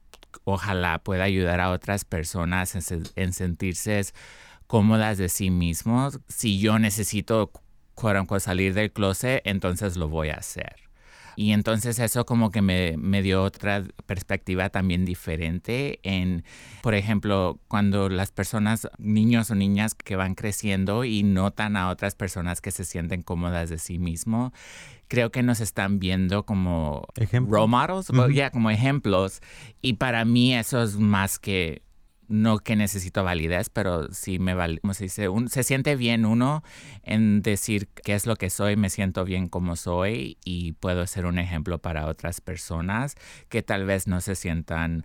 ojalá 0.44 1.00
pueda 1.00 1.24
ayudar 1.24 1.60
a 1.60 1.70
otras 1.70 2.04
personas 2.04 2.74
en, 3.16 3.32
sentirse 3.32 4.02
cómodas 4.66 5.18
de 5.18 5.28
sí 5.28 5.50
mismos, 5.50 6.20
si 6.28 6.58
yo 6.58 6.78
necesito 6.78 7.50
salir 8.40 8.74
del 8.74 8.92
closet, 8.92 9.42
entonces 9.44 9.96
lo 9.96 10.08
voy 10.08 10.30
a 10.30 10.34
hacer. 10.34 10.86
Y 11.38 11.52
entonces 11.52 11.98
eso 11.98 12.24
como 12.24 12.50
que 12.50 12.62
me, 12.62 12.96
me, 12.96 13.20
dio 13.20 13.42
otra 13.42 13.84
perspectiva 14.06 14.70
también 14.70 15.04
diferente 15.04 16.00
en, 16.02 16.44
por 16.82 16.94
ejemplo, 16.94 17.60
cuando 17.68 18.08
las 18.08 18.32
personas, 18.32 18.88
niños 18.96 19.50
o 19.50 19.54
niñas 19.54 19.94
que 19.94 20.16
van 20.16 20.34
creciendo 20.34 21.04
y 21.04 21.22
notan 21.22 21.76
a 21.76 21.90
otras 21.90 22.14
personas 22.14 22.62
que 22.62 22.70
se 22.70 22.86
sienten 22.86 23.22
cómodas 23.22 23.68
de 23.68 23.76
sí 23.76 23.98
mismo, 23.98 24.54
creo 25.08 25.30
que 25.30 25.42
nos 25.42 25.60
están 25.60 25.98
viendo 25.98 26.44
como 26.44 27.06
role 27.32 27.68
models, 27.68 28.10
ya 28.34 28.50
como 28.50 28.70
ejemplos. 28.70 29.42
Y 29.82 29.94
para 29.94 30.24
mí 30.24 30.54
eso 30.54 30.82
es 30.82 30.96
más 30.96 31.38
que 31.38 31.82
no 32.28 32.58
que 32.58 32.76
necesito 32.76 33.24
validez, 33.24 33.70
pero 33.70 34.12
sí 34.12 34.38
me 34.38 34.54
vale, 34.54 34.80
se 34.92 35.04
dice, 35.04 35.28
se 35.48 35.62
siente 35.62 35.96
bien 35.96 36.24
uno 36.24 36.62
en 37.02 37.42
decir 37.42 37.88
qué 37.88 38.14
es 38.14 38.26
lo 38.26 38.36
que 38.36 38.50
soy, 38.50 38.76
me 38.76 38.90
siento 38.90 39.24
bien 39.24 39.48
como 39.48 39.76
soy 39.76 40.38
y 40.44 40.72
puedo 40.72 41.06
ser 41.06 41.26
un 41.26 41.38
ejemplo 41.38 41.78
para 41.78 42.06
otras 42.06 42.40
personas 42.40 43.14
que 43.48 43.62
tal 43.62 43.84
vez 43.84 44.06
no 44.06 44.20
se 44.20 44.34
sientan 44.34 45.04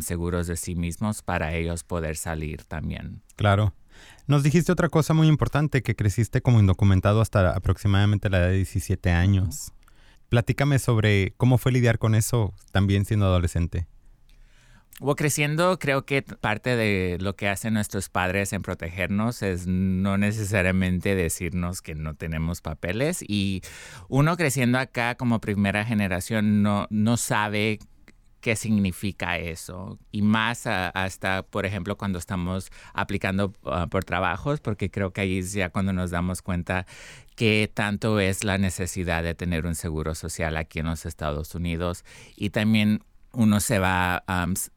seguros 0.00 0.46
de 0.46 0.56
sí 0.56 0.74
mismos 0.74 1.22
para 1.22 1.54
ellos 1.54 1.84
poder 1.84 2.16
salir 2.16 2.64
también. 2.64 3.22
Claro. 3.36 3.74
Nos 4.26 4.42
dijiste 4.42 4.72
otra 4.72 4.88
cosa 4.88 5.14
muy 5.14 5.28
importante, 5.28 5.82
que 5.82 5.94
creciste 5.94 6.40
como 6.40 6.60
indocumentado 6.60 7.20
hasta 7.20 7.54
aproximadamente 7.54 8.30
la 8.30 8.38
edad 8.38 8.48
de 8.48 8.56
17 8.56 9.10
años. 9.10 9.72
Platícame 10.28 10.78
sobre 10.78 11.34
cómo 11.36 11.58
fue 11.58 11.72
lidiar 11.72 11.98
con 11.98 12.14
eso 12.14 12.54
también 12.72 13.04
siendo 13.04 13.26
adolescente. 13.26 13.86
O 15.00 15.16
creciendo, 15.16 15.78
creo 15.78 16.04
que 16.04 16.22
parte 16.22 16.76
de 16.76 17.16
lo 17.20 17.34
que 17.34 17.48
hacen 17.48 17.74
nuestros 17.74 18.08
padres 18.08 18.52
en 18.52 18.62
protegernos 18.62 19.42
es 19.42 19.66
no 19.66 20.18
necesariamente 20.18 21.14
decirnos 21.14 21.82
que 21.82 21.94
no 21.94 22.14
tenemos 22.14 22.60
papeles. 22.60 23.24
Y 23.26 23.62
uno 24.08 24.36
creciendo 24.36 24.78
acá 24.78 25.16
como 25.16 25.40
primera 25.40 25.84
generación 25.84 26.62
no, 26.62 26.86
no 26.90 27.16
sabe 27.16 27.78
qué 28.42 28.56
significa 28.56 29.38
eso. 29.38 29.98
Y 30.10 30.20
más 30.20 30.66
hasta, 30.66 31.42
por 31.44 31.64
ejemplo, 31.64 31.96
cuando 31.96 32.18
estamos 32.18 32.70
aplicando 32.92 33.54
ah, 33.64 33.86
por 33.88 34.04
trabajos, 34.04 34.60
porque 34.60 34.90
creo 34.90 35.12
que 35.12 35.22
ahí 35.22 35.38
es 35.38 35.52
ya 35.52 35.70
cuando 35.70 35.92
nos 35.92 36.10
damos 36.10 36.42
cuenta 36.42 36.86
qué 37.34 37.70
tanto 37.72 38.20
es 38.20 38.44
la 38.44 38.58
necesidad 38.58 39.22
de 39.22 39.34
tener 39.34 39.64
un 39.64 39.74
seguro 39.74 40.14
social 40.14 40.56
aquí 40.56 40.80
en 40.80 40.86
los 40.86 41.06
Estados 41.06 41.54
Unidos. 41.54 42.04
Y 42.36 42.50
también 42.50 43.02
uno 43.32 43.60
se 43.60 43.78
va, 43.78 44.24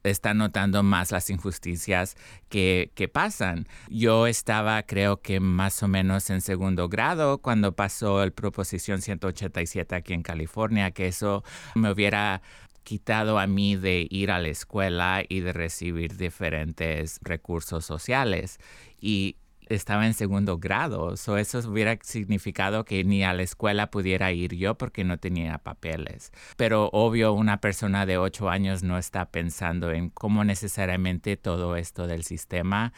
está 0.02 0.34
notando 0.34 0.82
más 0.82 1.12
las 1.12 1.30
injusticias 1.30 2.16
que, 2.48 2.90
que, 2.94 3.08
pasan. 3.08 3.66
Yo 3.88 4.26
estaba, 4.26 4.82
creo 4.82 5.20
que 5.20 5.40
más 5.40 5.82
o 5.82 5.88
menos 5.88 6.30
en 6.30 6.40
segundo 6.40 6.88
grado 6.88 7.38
cuando 7.38 7.72
pasó 7.72 8.22
el 8.22 8.32
Proposición 8.32 9.02
187 9.02 9.94
aquí 9.94 10.14
en 10.14 10.22
California, 10.22 10.90
que 10.90 11.08
eso 11.08 11.44
me 11.74 11.90
hubiera 11.90 12.42
quitado 12.86 13.38
a 13.38 13.46
mí 13.46 13.76
de 13.76 14.06
ir 14.10 14.30
a 14.30 14.38
la 14.38 14.48
escuela 14.48 15.22
y 15.28 15.40
de 15.40 15.52
recibir 15.52 16.16
diferentes 16.16 17.18
recursos 17.22 17.84
sociales. 17.84 18.58
Y 19.00 19.36
estaba 19.66 20.06
en 20.06 20.14
segundo 20.14 20.58
grado, 20.58 21.14
o 21.26 21.36
eso 21.36 21.58
hubiera 21.68 21.98
significado 22.02 22.84
que 22.84 23.04
ni 23.04 23.24
a 23.24 23.32
la 23.32 23.42
escuela 23.42 23.90
pudiera 23.90 24.32
ir 24.32 24.54
yo 24.54 24.76
porque 24.76 25.04
no 25.04 25.18
tenía 25.18 25.58
papeles. 25.58 26.32
Pero 26.56 26.88
obvio, 26.92 27.32
una 27.32 27.60
persona 27.60 28.06
de 28.06 28.18
ocho 28.18 28.48
años 28.48 28.82
no 28.82 28.98
está 28.98 29.26
pensando 29.30 29.90
en 29.90 30.10
cómo 30.10 30.44
necesariamente 30.44 31.36
todo 31.36 31.76
esto 31.76 32.06
del 32.06 32.24
sistema 32.24 32.92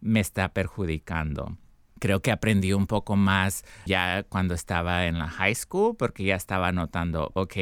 me 0.00 0.20
está 0.20 0.52
perjudicando 0.52 1.56
creo 1.98 2.20
que 2.22 2.30
aprendí 2.30 2.72
un 2.72 2.86
poco 2.86 3.16
más 3.16 3.64
ya 3.86 4.22
cuando 4.22 4.54
estaba 4.54 5.06
en 5.06 5.18
la 5.18 5.28
high 5.28 5.54
school 5.54 5.96
porque 5.96 6.24
ya 6.24 6.36
estaba 6.36 6.72
notando, 6.72 7.30
ok, 7.34 7.56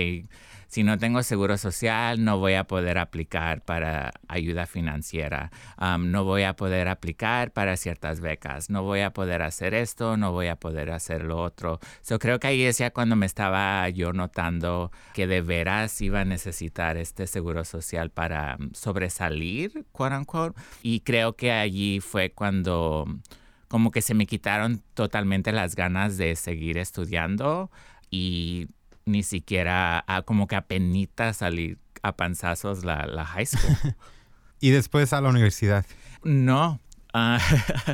si 0.68 0.82
no 0.82 0.98
tengo 0.98 1.22
seguro 1.22 1.56
social, 1.56 2.24
no 2.24 2.38
voy 2.38 2.54
a 2.54 2.64
poder 2.64 2.98
aplicar 2.98 3.62
para 3.62 4.12
ayuda 4.28 4.66
financiera, 4.66 5.50
no 5.98 6.24
voy 6.24 6.42
a 6.42 6.54
poder 6.54 6.88
aplicar 6.88 7.52
para 7.52 7.76
ciertas 7.76 8.20
becas, 8.20 8.70
no 8.70 8.82
voy 8.82 9.00
a 9.00 9.12
poder 9.12 9.42
hacer 9.42 9.74
esto, 9.74 10.16
no 10.16 10.32
voy 10.32 10.48
a 10.48 10.56
poder 10.56 10.90
hacer 10.90 11.24
lo 11.24 11.42
otro. 11.42 11.78
Yo 12.08 12.18
creo 12.18 12.38
que 12.38 12.48
ahí 12.48 12.62
es 12.62 12.78
ya 12.78 12.90
cuando 12.90 13.16
me 13.16 13.26
estaba 13.26 13.88
yo 13.88 14.12
notando 14.12 14.90
que 15.14 15.26
de 15.26 15.40
veras 15.40 16.00
iba 16.00 16.20
a 16.20 16.24
necesitar 16.24 16.96
este 16.96 17.26
seguro 17.26 17.64
social 17.64 18.10
para 18.10 18.58
sobresalir, 18.72 19.86
quote 19.92 20.16
unquote. 20.16 20.60
Y 20.82 21.00
creo 21.00 21.36
que 21.36 21.52
allí 21.52 22.00
fue 22.00 22.30
cuando 22.30 23.06
como 23.68 23.90
que 23.90 24.02
se 24.02 24.14
me 24.14 24.26
quitaron 24.26 24.82
totalmente 24.94 25.52
las 25.52 25.74
ganas 25.74 26.16
de 26.16 26.36
seguir 26.36 26.78
estudiando 26.78 27.70
y 28.10 28.68
ni 29.06 29.22
siquiera 29.22 30.04
a, 30.06 30.22
como 30.22 30.46
que 30.46 30.56
apenas 30.56 31.38
salir 31.38 31.78
a 32.02 32.16
panzazos 32.16 32.84
la, 32.84 33.06
la 33.06 33.24
high 33.24 33.46
school. 33.46 33.94
¿Y 34.60 34.70
después 34.70 35.12
a 35.12 35.20
la 35.20 35.28
universidad? 35.28 35.86
No. 36.22 36.80
Ah, 37.12 37.38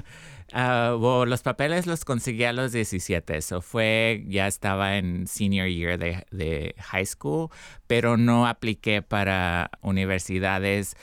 ah, 0.53 0.97
los 1.27 1.43
papeles 1.43 1.87
los 1.87 2.05
conseguí 2.05 2.45
a 2.45 2.53
los 2.53 2.73
17. 2.73 3.37
Eso 3.37 3.61
fue, 3.61 4.25
ya 4.27 4.47
estaba 4.47 4.97
en 4.97 5.27
senior 5.27 5.69
year 5.69 5.99
de, 5.99 6.27
de 6.31 6.75
high 6.79 7.07
school, 7.07 7.51
pero 7.87 8.17
no 8.17 8.47
apliqué 8.47 9.03
para 9.03 9.71
universidades, 9.83 10.97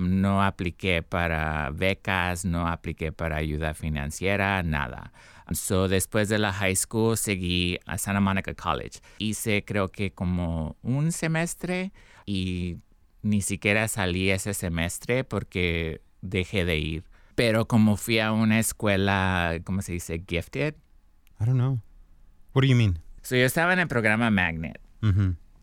no 0.00 0.42
apliqué 0.42 1.02
para 1.02 1.70
becas, 1.70 2.44
no 2.44 2.68
apliqué 2.68 3.12
para 3.12 3.36
ayuda 3.36 3.74
financiera, 3.74 4.62
nada. 4.62 5.12
So, 5.52 5.88
después 5.88 6.28
de 6.28 6.38
la 6.38 6.52
high 6.52 6.76
school 6.76 7.16
seguí 7.16 7.78
a 7.86 7.98
Santa 7.98 8.20
Monica 8.20 8.54
College. 8.54 9.00
Hice 9.18 9.64
creo 9.64 9.88
que 9.88 10.12
como 10.12 10.76
un 10.82 11.12
semestre 11.12 11.92
y 12.26 12.78
ni 13.22 13.42
siquiera 13.42 13.88
salí 13.88 14.30
ese 14.30 14.54
semestre 14.54 15.24
porque 15.24 16.00
dejé 16.20 16.64
de 16.64 16.78
ir. 16.78 17.04
Pero 17.34 17.66
como 17.66 17.96
fui 17.96 18.18
a 18.18 18.32
una 18.32 18.58
escuela, 18.58 19.58
¿cómo 19.64 19.82
se 19.82 19.92
dice? 19.92 20.22
Gifted. 20.26 20.74
I 21.40 21.44
don't 21.44 21.56
know. 21.56 21.80
What 22.54 22.62
do 22.62 22.68
you 22.68 22.76
mean? 22.76 22.98
So, 23.22 23.36
yo 23.36 23.44
estaba 23.44 23.72
en 23.72 23.80
el 23.80 23.88
programa 23.88 24.30
Magnet 24.30 24.80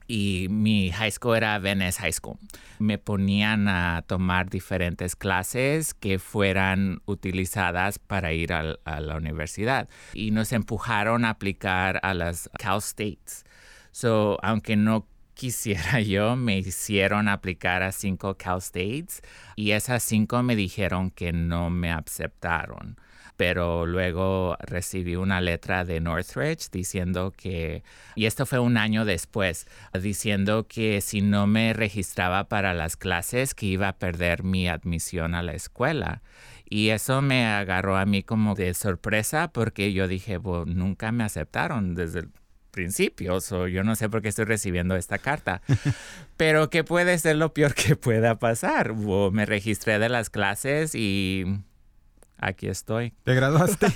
y 0.09 0.47
mi 0.49 0.91
high 0.91 1.11
school 1.11 1.35
era 1.35 1.59
Venice 1.59 2.01
High 2.01 2.13
School. 2.13 2.37
Me 2.79 2.97
ponían 2.97 3.67
a 3.67 4.03
tomar 4.07 4.49
diferentes 4.49 5.15
clases 5.15 5.93
que 5.93 6.17
fueran 6.17 7.01
utilizadas 7.05 7.99
para 7.99 8.33
ir 8.33 8.51
a, 8.51 8.79
la 8.99 9.15
universidad 9.15 9.87
y 10.13 10.31
nos 10.31 10.51
empujaron 10.51 11.25
a 11.25 11.29
aplicar 11.29 11.99
a 12.01 12.15
las 12.15 12.49
Cal 12.57 12.79
States. 12.79 13.45
So, 13.91 14.39
aunque 14.41 14.75
no 14.75 15.05
quisiera 15.35 16.01
yo, 16.01 16.35
me 16.35 16.57
hicieron 16.57 17.27
aplicar 17.27 17.83
a 17.83 17.91
cinco 17.91 18.35
Cal 18.35 18.57
States 18.57 19.21
y 19.55 19.71
esas 19.71 20.01
cinco 20.01 20.41
me 20.41 20.55
dijeron 20.55 21.11
que 21.11 21.33
no 21.33 21.69
me 21.69 21.91
aceptaron 21.91 22.97
pero 23.39 23.85
luego 23.85 24.57
recibí 24.59 25.15
una 25.15 25.39
letra 25.39 25.85
de 25.85 26.01
Northridge 26.01 26.69
diciendo 26.73 27.31
que, 27.31 27.83
y 28.13 28.25
esto 28.25 28.45
fue 28.45 28.59
un 28.59 28.75
año 28.75 29.05
después, 29.05 29.65
diciendo 29.93 30.67
que 30.67 30.99
si 30.99 31.21
no 31.21 31.47
me 31.47 31.71
registraba 31.71 32.49
para 32.49 32.73
las 32.73 32.97
clases, 32.97 33.55
que 33.55 33.67
iba 33.67 33.87
a 33.87 33.97
perder 33.97 34.43
mi 34.43 34.67
admisión 34.67 35.35
a 35.35 35.41
la 35.41 35.53
escuela. 35.53 36.21
Y 36.69 36.89
eso 36.89 37.21
me 37.21 37.45
agarró 37.45 37.95
a 37.95 38.05
mí 38.05 38.23
como 38.23 38.55
de 38.55 38.73
sorpresa 38.73 39.53
porque 39.53 39.93
yo 39.93 40.09
dije, 40.09 40.37
nunca 40.65 41.13
me 41.13 41.23
aceptaron 41.23 41.95
desde 41.95 42.19
el 42.19 42.31
principio, 42.71 43.37
o 43.37 43.67
yo 43.67 43.85
no 43.85 43.95
sé 43.95 44.09
por 44.09 44.21
qué 44.21 44.27
estoy 44.27 44.45
recibiendo 44.45 44.97
esta 44.97 45.17
carta. 45.17 45.61
Pero 46.35 46.69
¿qué 46.69 46.83
puede 46.83 47.17
ser 47.17 47.37
lo 47.37 47.53
peor 47.53 47.73
que 47.73 47.95
pueda 47.95 48.37
pasar? 48.37 48.93
me 48.95 49.45
registré 49.45 49.97
de 49.97 50.09
las 50.09 50.29
clases 50.29 50.93
y 50.93 51.45
aquí 52.39 52.67
estoy. 52.67 53.13
¿Te 53.23 53.35
graduaste? 53.35 53.87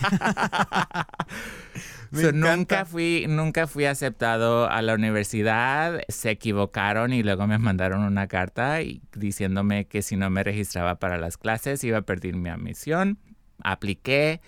nunca 2.33 2.85
fui, 2.85 3.25
nunca 3.27 3.67
fui 3.67 3.85
aceptado 3.85 4.69
a 4.69 4.81
la 4.81 4.93
universidad. 4.93 6.01
Se 6.07 6.31
equivocaron 6.31 7.13
y 7.13 7.23
luego 7.23 7.47
me 7.47 7.57
mandaron 7.57 8.03
una 8.03 8.27
carta 8.27 8.79
diciéndome 9.15 9.85
que 9.85 10.01
si 10.01 10.15
no 10.15 10.29
me 10.29 10.43
registraba 10.43 10.95
para 10.95 11.17
las 11.17 11.37
clases 11.37 11.83
iba 11.83 11.99
a 11.99 12.03
perder 12.03 12.35
mi 12.35 12.49
admisión. 12.49 13.19
Apliqué 13.63 14.41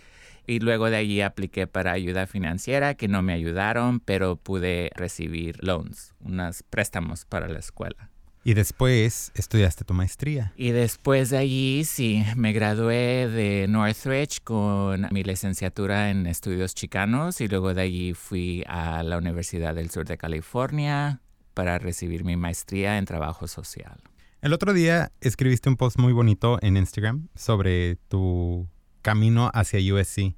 y 0.47 0.59
luego 0.59 0.89
de 0.89 0.97
allí 0.97 1.21
apliqué 1.21 1.67
para 1.67 1.91
ayuda 1.91 2.27
financiera 2.27 2.93
que 2.93 3.07
no 3.07 3.21
me 3.21 3.33
ayudaron, 3.33 3.99
pero 3.99 4.35
pude 4.35 4.91
recibir 4.95 5.63
loans, 5.63 6.13
unos 6.19 6.63
préstamos 6.63 7.25
para 7.25 7.47
la 7.47 7.59
escuela. 7.59 8.09
Y 8.47 8.53
después 8.53 9.31
estudiaste 9.33 9.85
tu 9.85 9.95
maestría. 9.95 10.53
Y 10.55 10.69
después 10.69 11.31
de 11.31 11.39
allí, 11.39 11.83
sí, 11.83 12.23
me 12.35 12.53
gradué 12.53 13.27
de 13.27 13.65
Northridge 13.67 14.41
con 14.43 15.07
mi 15.09 15.23
licenciatura 15.23 16.11
en 16.11 16.27
estudios 16.27 16.75
chicanos 16.75 17.41
y 17.41 17.47
luego 17.47 17.73
de 17.73 17.81
allí 17.81 18.13
fui 18.13 18.63
a 18.67 19.01
la 19.01 19.17
Universidad 19.17 19.73
del 19.73 19.89
Sur 19.89 20.05
de 20.05 20.19
California 20.19 21.21
para 21.55 21.79
recibir 21.79 22.23
mi 22.23 22.37
maestría 22.37 22.99
en 22.99 23.05
trabajo 23.05 23.47
social. 23.47 23.99
El 24.43 24.53
otro 24.53 24.73
día 24.73 25.11
escribiste 25.21 25.67
un 25.67 25.75
post 25.75 25.97
muy 25.97 26.13
bonito 26.13 26.59
en 26.61 26.77
Instagram 26.77 27.29
sobre 27.33 27.95
tu 27.95 28.69
camino 29.01 29.49
hacia 29.55 29.79
USC. 29.91 30.35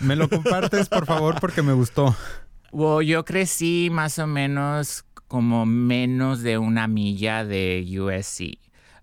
¿Me 0.00 0.16
lo 0.16 0.30
compartes, 0.30 0.88
por 0.88 1.04
favor, 1.04 1.38
porque 1.38 1.60
me 1.60 1.74
gustó? 1.74 2.16
yo 3.04 3.24
crecí 3.24 3.88
más 3.90 4.18
o 4.18 4.26
menos 4.26 5.05
como 5.28 5.66
menos 5.66 6.42
de 6.42 6.58
una 6.58 6.88
milla 6.88 7.44
de 7.44 7.84
USC. 7.98 8.58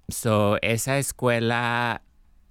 So, 0.10 0.58
esa 0.62 0.98
escuela 0.98 2.02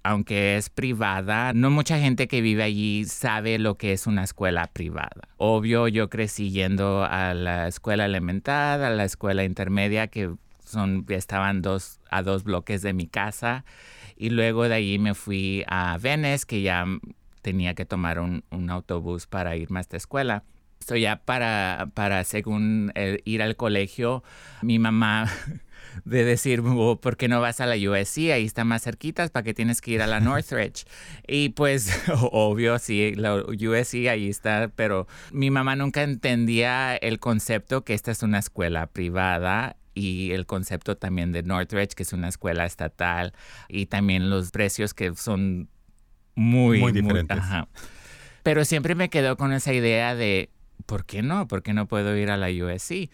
aunque 0.03 0.57
es 0.57 0.69
privada, 0.69 1.53
no 1.53 1.69
mucha 1.69 1.97
gente 1.97 2.27
que 2.27 2.41
vive 2.41 2.63
allí 2.63 3.05
sabe 3.05 3.57
lo 3.57 3.75
que 3.75 3.93
es 3.93 4.05
una 4.05 4.23
escuela 4.23 4.67
privada. 4.67 5.29
Obvio, 5.37 5.87
yo 5.87 6.09
crecí 6.09 6.51
yendo 6.51 7.05
a 7.05 7.33
la 7.33 7.69
escuela 7.69 8.05
elemental, 8.05 8.83
a 8.83 8.89
la 8.89 9.05
escuela 9.05 9.45
intermedia, 9.45 10.07
que 10.07 10.35
son, 10.65 11.05
estaban 11.07 11.61
dos, 11.61 12.01
a 12.11 12.21
dos 12.21 12.43
bloques 12.43 12.81
de 12.81 12.93
mi 12.93 13.07
casa, 13.07 13.63
y 14.17 14.29
luego 14.29 14.67
de 14.67 14.75
allí 14.75 14.99
me 14.99 15.13
fui 15.13 15.63
a 15.67 15.97
Venice, 15.97 16.45
que 16.45 16.61
ya 16.61 16.85
tenía 17.41 17.73
que 17.73 17.85
tomar 17.85 18.19
un, 18.19 18.43
autobús 18.69 19.25
para 19.25 19.55
irme 19.55 19.79
a 19.79 19.81
esta 19.81 19.97
escuela. 19.97 20.43
So 20.85 20.95
ya 20.95 21.17
para, 21.17 21.89
para 21.93 22.23
según 22.23 22.91
ir 23.25 23.41
al 23.41 23.55
colegio, 23.55 24.23
mi 24.61 24.79
mamá 24.79 25.31
de 26.05 26.23
decir, 26.23 26.61
oh, 26.65 26.99
¿por 26.99 27.17
qué 27.17 27.27
no 27.27 27.41
vas 27.41 27.61
a 27.61 27.65
la 27.65 27.75
USC? 27.75 28.31
Ahí 28.31 28.45
está 28.45 28.63
más 28.63 28.83
cerquitas, 28.83 29.29
¿para 29.29 29.43
qué 29.43 29.53
tienes 29.53 29.81
que 29.81 29.91
ir 29.91 30.01
a 30.01 30.07
la 30.07 30.19
Northridge? 30.21 30.85
y 31.27 31.49
pues, 31.49 31.91
obvio, 32.31 32.79
sí, 32.79 33.13
la 33.15 33.35
USC 33.35 34.07
ahí 34.09 34.29
está, 34.29 34.71
pero 34.75 35.07
mi 35.31 35.51
mamá 35.51 35.75
nunca 35.75 36.03
entendía 36.03 36.95
el 36.95 37.19
concepto 37.19 37.83
que 37.83 37.93
esta 37.93 38.11
es 38.11 38.23
una 38.23 38.39
escuela 38.39 38.87
privada 38.87 39.77
y 39.93 40.31
el 40.31 40.45
concepto 40.45 40.97
también 40.97 41.31
de 41.31 41.43
Northridge, 41.43 41.93
que 41.93 42.03
es 42.03 42.13
una 42.13 42.27
escuela 42.27 42.65
estatal, 42.65 43.33
y 43.69 43.85
también 43.85 44.29
los 44.29 44.51
precios 44.51 44.93
que 44.93 45.13
son 45.15 45.69
muy, 46.35 46.79
muy 46.79 46.91
diferentes. 46.91 47.37
Pero 48.41 48.65
siempre 48.65 48.95
me 48.95 49.09
quedó 49.09 49.37
con 49.37 49.53
esa 49.53 49.71
idea 49.71 50.15
de, 50.15 50.49
¿por 50.85 51.05
qué 51.05 51.21
no? 51.21 51.47
¿Por 51.47 51.63
qué 51.63 51.73
no 51.73 51.87
puedo 51.87 52.15
ir 52.17 52.31
a 52.31 52.37
la 52.37 52.47
USC? 52.47 53.09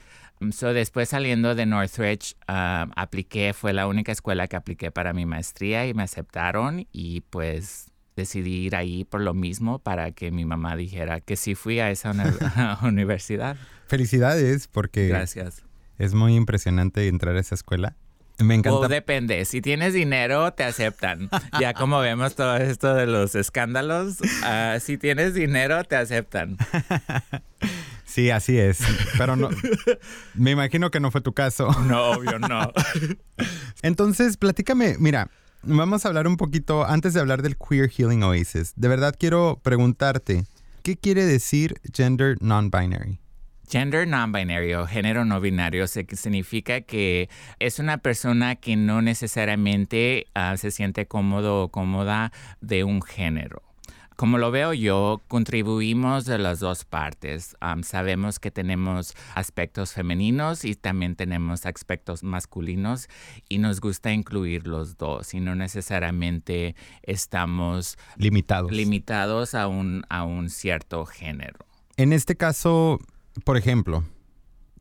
So, 0.51 0.73
después 0.73 1.09
saliendo 1.09 1.53
de 1.53 1.65
Northridge, 1.65 2.35
ah, 2.47 2.87
apliqué, 2.95 3.53
fue 3.53 3.73
la 3.73 3.87
única 3.87 4.11
escuela 4.11 4.47
que 4.47 4.55
apliqué 4.55 4.89
para 4.89 5.11
mi 5.11 5.25
maestría 5.25 5.85
y 5.85 5.93
me 5.93 6.03
aceptaron 6.03 6.87
y 6.93 7.21
pues 7.29 7.87
decidí 8.15 8.65
ir 8.65 8.75
ahí 8.75 9.05
por 9.05 9.21
lo 9.21 9.33
mismo 9.33 9.79
para 9.79 10.11
que 10.11 10.31
mi 10.31 10.45
mamá 10.45 10.75
dijera 10.75 11.19
que 11.21 11.35
sí 11.35 11.55
fui 11.55 11.79
a 11.79 11.91
esa 11.91 12.13
universidad. 12.83 13.57
Felicidades 13.87 14.67
porque 14.67 15.07
Gracias. 15.07 15.63
es 15.97 16.13
muy 16.13 16.35
impresionante 16.35 17.07
entrar 17.07 17.35
a 17.35 17.39
esa 17.39 17.55
escuela. 17.55 17.95
Me 18.39 18.55
encanta. 18.55 18.79
O 18.79 18.87
depende, 18.87 19.43
si 19.45 19.61
tienes 19.61 19.93
dinero 19.93 20.51
te 20.53 20.63
aceptan. 20.63 21.29
ya 21.59 21.73
como 21.73 21.99
vemos 21.99 22.35
todo 22.35 22.55
esto 22.57 22.93
de 22.93 23.05
los 23.05 23.35
escándalos, 23.35 24.17
ah, 24.43 24.77
si 24.81 24.97
tienes 24.97 25.33
dinero 25.33 25.83
te 25.83 25.95
aceptan. 25.95 26.57
Sí, 28.09 28.31
así 28.31 28.57
es. 28.57 28.79
Pero 29.19 29.35
no. 29.35 29.49
me 30.33 30.49
imagino 30.49 30.89
que 30.89 30.99
no 30.99 31.11
fue 31.11 31.21
tu 31.21 31.33
caso. 31.33 31.69
No, 31.85 32.11
obvio, 32.11 32.39
no. 32.39 32.71
Entonces, 33.83 34.35
platícame, 34.35 34.95
mira, 34.99 35.29
vamos 35.61 36.03
a 36.03 36.07
hablar 36.07 36.27
un 36.27 36.35
poquito 36.35 36.85
antes 36.85 37.13
de 37.13 37.19
hablar 37.19 37.43
del 37.43 37.55
Queer 37.55 37.89
Healing 37.89 38.23
Oasis. 38.23 38.73
De 38.75 38.87
verdad 38.87 39.15
quiero 39.17 39.59
preguntarte, 39.61 40.45
¿qué 40.81 40.97
quiere 40.97 41.25
decir 41.25 41.79
gender 41.93 42.35
non-binary? 42.41 43.19
Gender 43.69 44.07
non-binary 44.07 44.73
o 44.73 44.87
género 44.87 45.25
no 45.25 45.39
binario 45.39 45.85
significa 45.87 46.81
que 46.81 47.29
es 47.59 47.77
una 47.77 47.99
persona 47.99 48.55
que 48.55 48.75
no 48.75 49.01
necesariamente 49.01 50.25
ah, 50.33 50.57
se 50.57 50.71
siente 50.71 51.05
cómodo 51.05 51.63
o 51.63 51.69
cómoda 51.69 52.31
de 52.61 52.83
un 52.83 53.01
género 53.01 53.61
como 54.19 54.37
lo 54.37 54.51
veo 54.51 54.73
yo, 54.73 55.21
contribuimos 55.29 56.25
de 56.25 56.37
las 56.39 56.59
dos 56.59 56.83
partes. 56.83 57.55
sabemos 57.83 58.37
que 58.37 58.51
tenemos 58.51 59.15
aspectos 59.33 59.93
femeninos 59.93 60.65
y 60.65 60.75
también 60.75 61.15
tenemos 61.15 61.65
aspectos 61.65 62.21
masculinos 62.21 63.07
y 63.47 63.59
nos 63.59 63.79
gusta 63.79 64.11
incluir 64.11 64.67
los 64.67 64.97
dos 64.97 65.33
y 65.33 65.39
no 65.39 65.55
necesariamente 65.55 66.75
estamos 67.03 67.97
limitados, 68.17 68.73
limitados 68.73 69.55
a, 69.55 69.69
un, 69.69 70.03
a 70.09 70.25
un 70.25 70.49
cierto 70.49 71.05
género. 71.05 71.65
En 71.95 72.11
este 72.11 72.35
caso, 72.35 72.99
por 73.43 73.57
ejemplo, 73.57 74.03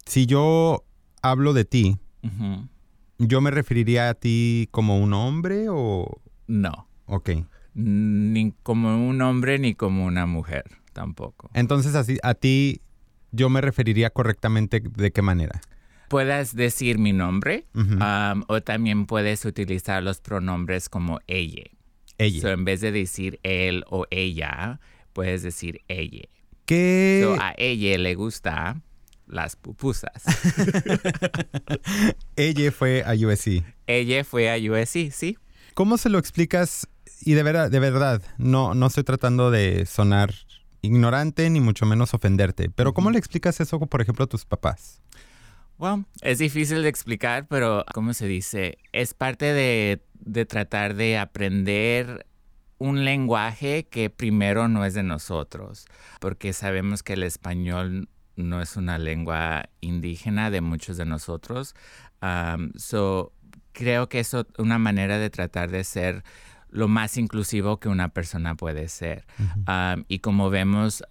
si 0.07 0.27
yo 0.27 0.85
hablo 1.23 1.53
de 1.53 1.65
ti, 1.65 1.99
¿yo 3.19 3.41
me 3.41 3.51
referiría 3.51 4.09
a 4.09 4.15
ti 4.15 4.69
como 4.71 4.99
un 4.99 5.13
hombre 5.13 5.67
o...? 5.69 6.21
No. 6.47 6.89
Ok 7.07 7.31
ni 7.79 8.53
como 8.65 9.09
un 9.09 9.23
hombre 9.23 9.59
ni 9.61 9.75
como 9.75 10.05
una 10.05 10.27
mujer 10.27 10.65
tampoco. 10.93 11.49
Entonces, 11.55 11.95
así, 11.95 12.19
a 12.25 12.35
ti 12.35 12.81
yo 13.31 13.49
me 13.51 13.61
referiría 13.61 14.11
correctamente 14.11 14.81
de 14.81 15.13
qué 15.13 15.23
manera. 15.23 15.61
Puedes 16.09 16.57
decir 16.57 16.99
mi 16.99 17.13
nombre 17.13 17.67
o 18.49 18.61
también 18.63 19.07
puedes 19.07 19.45
utilizar 19.45 20.03
los 20.03 20.21
pronombres 20.21 20.89
como 20.89 21.21
ella. 21.27 21.65
Ella. 22.21 22.51
en 22.51 22.65
vez 22.65 22.81
de 22.81 22.91
decir 22.91 23.39
él 23.45 23.85
o 23.89 24.07
ella, 24.11 24.81
puedes 25.13 25.45
decir 25.45 25.83
ella. 25.87 26.25
¿Qué? 26.69 27.35
a 27.41 27.55
ella 27.57 27.97
le 27.97 28.15
gusta 28.15 28.83
las 29.27 29.57
pupusas. 29.57 30.23
ella 32.37 32.73
fue 32.73 33.03
a 33.07 33.15
USC. 33.15 33.65
Ella 33.87 34.23
fue 34.23 34.51
a 34.51 34.57
USC, 34.57 35.11
sí. 35.11 35.39
¿Cómo 35.73 35.97
se 35.97 36.11
lo 36.11 36.19
explicas 36.19 36.87
y 37.23 37.33
de 37.33 37.43
verdad, 37.43 37.71
de 37.71 37.81
verdad, 37.81 38.23
no, 38.37 38.75
no 38.75 38.87
estoy 38.87 39.05
tratando 39.05 39.51
de 39.51 39.87
sonar 39.87 40.35
ignorante 40.83 41.49
ni 41.49 41.61
mucho 41.61 41.87
menos 41.87 42.13
ofenderte, 42.13 42.69
pero 42.69 42.93
¿cómo 42.93 43.11
le 43.11 43.19
explicas 43.19 43.61
eso, 43.61 43.81
por 43.81 44.03
ejemplo, 44.03 44.27
a 44.27 44.29
tus 44.29 44.45
papás? 44.45 45.01
Bueno, 45.79 46.05
es 46.21 46.39
difícil 46.39 46.83
de 46.83 46.91
explicar, 46.91 47.47
pero 47.49 47.87
¿cómo 47.95 48.13
se 48.13 48.27
dice? 48.27 48.77
Es 48.93 49.15
parte 49.15 49.55
de, 49.55 50.03
de 50.21 50.45
tratar 50.45 50.97
de 50.97 51.17
aprender 51.17 52.27
un 52.79 53.05
lenguaje 53.05 53.87
que 53.91 54.11
primero 54.11 54.69
no 54.69 54.85
es 54.85 54.95
de 54.95 55.03
nosotros, 55.03 55.87
porque 56.21 56.53
sabemos 56.53 57.03
que 57.03 57.15
el 57.15 57.25
español 57.25 58.09
no 58.37 58.63
es 58.63 58.77
una 58.77 58.99
lengua 58.99 59.69
indígena 59.81 60.51
de 60.51 60.61
muchos 60.61 60.97
de 60.97 61.05
nosotros. 61.05 61.75
so, 62.77 63.33
creo 63.73 64.09
que 64.09 64.21
es 64.21 64.35
una 64.59 64.79
manera 64.79 65.19
de 65.19 65.31
tratar 65.31 65.71
de 65.71 65.85
ser 65.85 66.25
lo 66.71 66.87
más 66.87 67.17
inclusivo 67.17 67.81
que 67.81 67.89
una 67.89 68.09
persona 68.11 68.55
puede 68.55 68.89
ser. 68.89 69.27
y 70.09 70.19
como 70.21 70.51
vemos, 70.51 71.03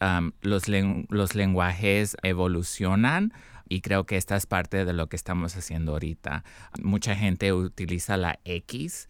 los, 0.41 0.63
los 1.09 1.35
lenguajes 1.35 2.15
evolucionan 2.23 3.33
y 3.69 3.81
creo 3.81 4.05
que 4.05 4.17
esta 4.17 4.35
es 4.35 4.45
parte 4.45 4.85
de 4.85 4.93
lo 4.93 5.07
que 5.07 5.15
estamos 5.15 5.55
haciendo 5.57 5.93
ahorita. 5.93 6.43
Mucha 6.81 7.15
gente 7.15 7.51
utiliza 7.53 8.17
la 8.17 8.39
X. 8.45 9.07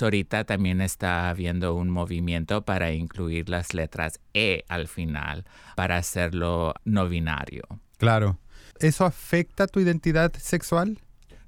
ahorita 0.00 0.44
también 0.44 0.80
está 0.80 1.28
habiendo 1.28 1.74
un 1.74 1.90
movimiento 1.90 2.64
para 2.64 2.92
incluir 2.92 3.48
las 3.48 3.74
letras 3.74 4.20
E 4.34 4.64
al 4.68 4.88
final, 4.88 5.44
para 5.76 5.96
hacerlo 5.96 6.74
no 6.84 7.08
binario. 7.08 7.64
Claro. 7.98 8.38
¿Eso 8.78 9.04
afecta 9.04 9.66
tu 9.66 9.80
identidad 9.80 10.32
sexual? 10.34 10.98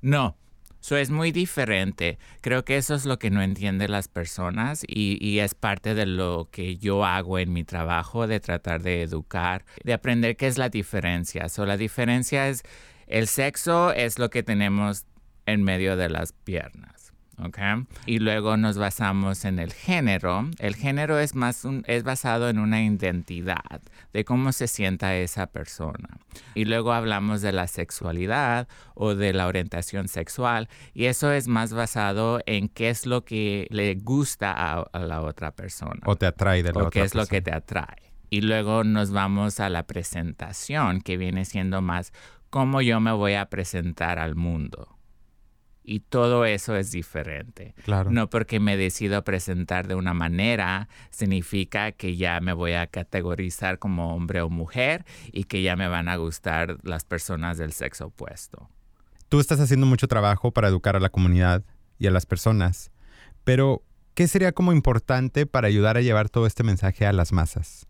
No, 0.01 0.37
eso 0.83 0.97
es 0.97 1.11
muy 1.11 1.31
diferente. 1.31 2.19
Creo 2.41 2.65
que 2.65 2.77
eso 2.77 2.97
es 2.97 3.05
lo 3.05 3.19
que 3.21 3.31
no 3.31 3.41
entienden 3.41 3.93
las 3.93 4.09
personas 4.09 4.83
y, 4.87 5.39
es 5.39 5.55
parte 5.55 5.95
de 5.95 6.07
lo 6.07 6.49
que 6.51 6.77
yo 6.77 7.05
hago 7.05 7.39
en 7.39 7.53
mi 7.53 7.63
trabajo 7.63 8.27
de 8.27 8.41
tratar 8.41 8.83
de 8.83 9.03
educar, 9.03 9.65
de 9.85 9.93
aprender 9.93 10.37
qué 10.37 10.49
es 10.49 10.59
la 10.59 10.69
diferencia. 10.69 11.49
So, 11.49 11.67
la 11.67 11.77
diferencia 11.77 12.49
es 12.49 12.65
el 13.07 13.29
sexo 13.29 13.93
es 13.93 14.19
lo 14.19 14.29
que 14.31 14.43
tenemos 14.43 15.07
en 15.47 15.63
medio 15.63 15.97
de 15.97 16.09
las 16.09 16.33
piernas. 16.33 17.02
Okay. 17.39 17.85
Y 18.07 18.19
luego 18.19 18.57
nos 18.57 18.79
basamos 18.79 19.45
en 19.45 19.59
el 19.59 19.73
género. 19.73 20.49
El 20.59 20.77
género 20.77 21.19
es 21.19 21.35
más 21.35 21.67
es 21.87 22.03
basado 22.03 22.49
en 22.49 22.59
una 22.59 22.83
identidad 22.83 23.81
de 24.13 24.25
cómo 24.25 24.53
se 24.53 24.69
sienta 24.69 25.17
esa 25.17 25.47
persona. 25.47 26.19
Y 26.55 26.65
luego 26.67 26.93
hablamos 26.93 27.41
de 27.43 27.53
la 27.53 27.67
sexualidad 27.67 28.69
o 28.95 29.15
de 29.15 29.33
la 29.33 29.47
orientación 29.47 30.09
sexual 30.09 30.69
y 30.95 31.07
eso 31.07 31.33
es 31.33 31.49
más 31.49 31.73
basado 31.73 32.41
en 32.47 32.69
qué 32.69 32.91
es 32.91 33.07
lo 33.07 33.25
que 33.25 33.67
le 33.71 33.95
gusta 33.95 34.53
a, 34.53 34.99
la 34.99 35.23
otra 35.23 35.53
persona. 35.53 36.01
O 36.05 36.17
te 36.17 36.27
atrae 36.27 36.63
de 36.63 36.73
la 36.73 36.85
o 36.85 36.91
qué 36.91 37.03
es 37.03 37.15
lo 37.15 37.27
que 37.27 37.41
te 37.41 37.53
atrae. 37.53 38.13
Y 38.31 38.41
luego 38.41 38.85
nos 38.85 39.11
vamos 39.11 39.61
a 39.61 39.69
la 39.69 39.87
presentación 39.87 41.01
que 41.01 41.17
viene 41.17 41.45
siendo 41.45 41.83
más 41.83 42.13
cómo 42.51 42.83
yo 42.83 43.01
me 43.01 43.13
voy 43.13 43.35
a 43.35 43.47
presentar 43.47 44.19
al 44.19 44.35
mundo. 44.37 44.99
Y 45.85 46.01
todo 46.01 46.45
eso 46.45 46.77
es 46.77 46.93
diferente. 46.93 47.75
Claro. 47.85 48.11
No 48.11 48.31
porque 48.31 48.61
me 48.61 48.77
decido 48.77 49.23
presentar 49.25 49.89
de 49.89 49.95
una 49.95 50.15
manera 50.15 50.89
significa 51.11 51.93
que 51.93 52.17
ya 52.17 52.41
me 52.41 52.53
voy 52.53 52.73
a 52.73 52.87
categorizar 52.87 53.79
como 53.79 54.15
hombre 54.15 54.41
o 54.43 54.49
mujer 54.49 55.05
y 55.33 55.45
que 55.45 55.63
ya 55.63 55.77
me 55.77 55.89
van 55.89 56.09
a 56.09 56.17
gustar 56.17 56.79
las 56.83 57.05
personas 57.05 57.59
del 57.59 57.73
sexo 57.73 58.07
opuesto. 58.07 58.69
Tú 59.29 59.41
estás 59.41 59.61
haciendo 59.61 59.87
mucho 59.87 60.09
trabajo 60.09 60.51
para 60.53 60.69
educar 60.69 60.95
a 60.95 61.01
la 61.01 61.09
comunidad 61.09 61.65
y 61.99 62.07
a 62.07 62.11
las 62.11 62.27
personas, 62.27 62.91
pero 63.45 63.83
¿qué 64.15 64.29
sería 64.29 64.53
como 64.53 64.73
importante 64.73 65.47
para 65.47 65.69
ayudar 65.69 65.97
a 65.97 66.03
llevar 66.03 66.29
todo 66.29 66.47
este 66.47 66.63
mensaje 66.63 67.07
a 67.07 67.13
las 67.13 67.33
masas? 67.33 67.87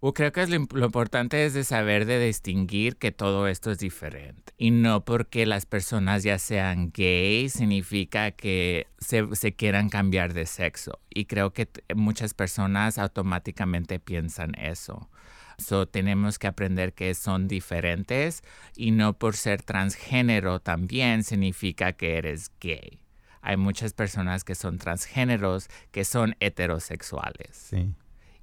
Creo 0.00 0.30
que 0.30 0.46
lo, 0.46 0.66
lo, 0.72 0.86
importante 0.86 1.44
es 1.44 1.54
de 1.54 1.64
saber 1.64 2.06
de 2.06 2.24
distinguir 2.24 2.96
que 2.96 3.10
todo 3.10 3.48
esto 3.48 3.72
es 3.72 3.78
diferente. 3.78 4.52
Y 4.56 4.70
no 4.70 5.04
porque 5.04 5.44
las 5.44 5.66
personas 5.66 6.22
ya 6.22 6.38
sean 6.38 6.92
gay 6.92 7.48
significa 7.48 8.30
que 8.30 8.86
se, 9.00 9.34
se 9.34 9.54
quieran 9.54 9.88
cambiar 9.88 10.34
de 10.34 10.46
sexo. 10.46 11.00
Y 11.10 11.24
creo 11.24 11.52
que 11.52 11.68
muchas 11.96 12.32
personas 12.32 12.98
automáticamente 12.98 13.98
piensan 13.98 14.54
eso. 14.54 15.10
So, 15.58 15.88
tenemos 15.88 16.38
que 16.38 16.46
aprender 16.46 16.92
que 16.92 17.12
son 17.14 17.48
diferentes 17.48 18.44
y 18.76 18.92
no 18.92 19.18
por 19.18 19.34
ser 19.34 19.62
transgénero 19.62 20.60
también 20.60 21.24
significa 21.24 21.92
que 21.92 22.18
eres 22.18 22.52
gay. 22.60 23.00
Hay 23.42 23.56
muchas 23.56 23.94
personas 23.94 24.44
que 24.44 24.54
son 24.54 24.78
transgéneros 24.78 25.68
que 25.90 26.04
son 26.04 26.36
heterosexuales. 26.38 27.56
Sí 27.56 27.92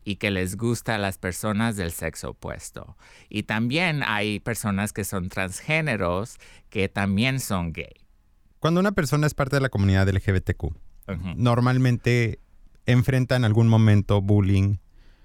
y 0.05 0.15
que 0.17 0.31
les 0.31 0.55
gusta 0.55 0.95
a 0.95 0.97
las 0.97 1.17
personas 1.17 1.75
del 1.75 1.91
sexo 1.91 2.29
opuesto. 2.29 2.95
Y 3.27 3.43
también 3.43 4.03
hay 4.03 4.39
personas 4.39 4.93
que 4.93 5.03
son 5.03 5.27
transgéneros 5.27 6.37
que 6.69 6.87
también 6.87 7.39
son 7.39 7.73
gay. 7.73 8.05
Cuando 8.59 8.79
una 8.79 8.93
persona 8.93 9.27
es 9.27 9.33
parte 9.33 9.57
de 9.57 9.61
la 9.61 9.69
comunidad 9.69 10.07
LGBTQ, 10.07 10.75
normalmente 11.35 12.39
enfrenta 12.85 13.35
en 13.35 13.45
algún 13.45 13.67
momento 13.67 14.21
bullying 14.21 14.77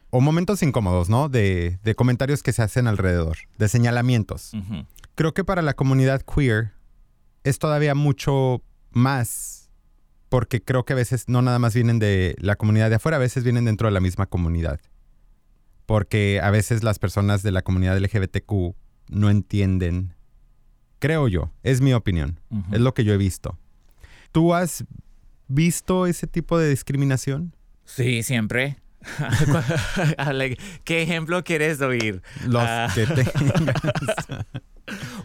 o 0.09 0.21
momentos 0.21 0.62
incómodos, 0.62 1.09
¿no? 1.09 1.29
De, 1.29 1.79
comentarios 1.97 2.43
que 2.43 2.53
se 2.53 2.62
hacen 2.62 2.87
alrededor, 2.87 3.37
de 3.59 3.69
señalamientos. 3.69 4.53
Creo 5.14 5.35
que 5.35 5.45
para 5.45 5.62
la 5.62 5.75
comunidad 5.75 6.23
queer 6.23 6.73
es 7.45 7.59
todavía 7.59 7.95
mucho 7.95 8.62
más 8.90 9.60
porque 10.31 10.62
creo 10.62 10.85
que 10.85 10.95
a 10.95 10.97
veces 10.97 11.29
no 11.29 11.43
nada 11.43 11.59
más 11.59 11.75
vienen 11.75 11.99
de 11.99 12.37
la 12.38 12.57
comunidad 12.57 12.88
de 12.88 12.97
afuera, 12.97 13.16
a 13.16 13.21
veces 13.21 13.45
vienen 13.45 13.66
dentro 13.66 13.88
de 13.88 13.93
la 13.93 14.01
misma 14.01 14.27
comunidad. 14.27 14.81
Porque 15.87 16.40
a 16.40 16.51
veces 16.51 16.85
las 16.85 17.01
personas 17.01 17.43
de 17.43 17.51
la 17.51 17.62
comunidad 17.62 17.99
LGBTQ 17.99 18.53
no 19.09 19.29
entienden, 19.29 20.14
creo 21.01 21.27
yo, 21.27 21.53
es 21.64 21.81
mi 21.81 21.93
opinión, 21.93 22.38
es 22.71 22.81
lo 22.81 22.95
que 22.95 23.03
yo 23.03 23.12
he 23.12 23.16
visto. 23.16 23.59
¿Tú 24.31 24.55
has 24.55 24.85
visto 25.49 26.07
ese 26.07 26.29
tipo 26.29 26.59
de 26.59 26.71
discriminación? 26.71 27.57
Sí, 27.85 28.23
siempre. 28.23 28.79
¿Qué 30.85 31.03
ejemplo 31.03 31.43
quieres 31.43 31.81
oír? 31.81 32.23
Los 32.47 32.62
ah. 32.64 32.88
que 32.95 33.07
tengas. 33.09 33.75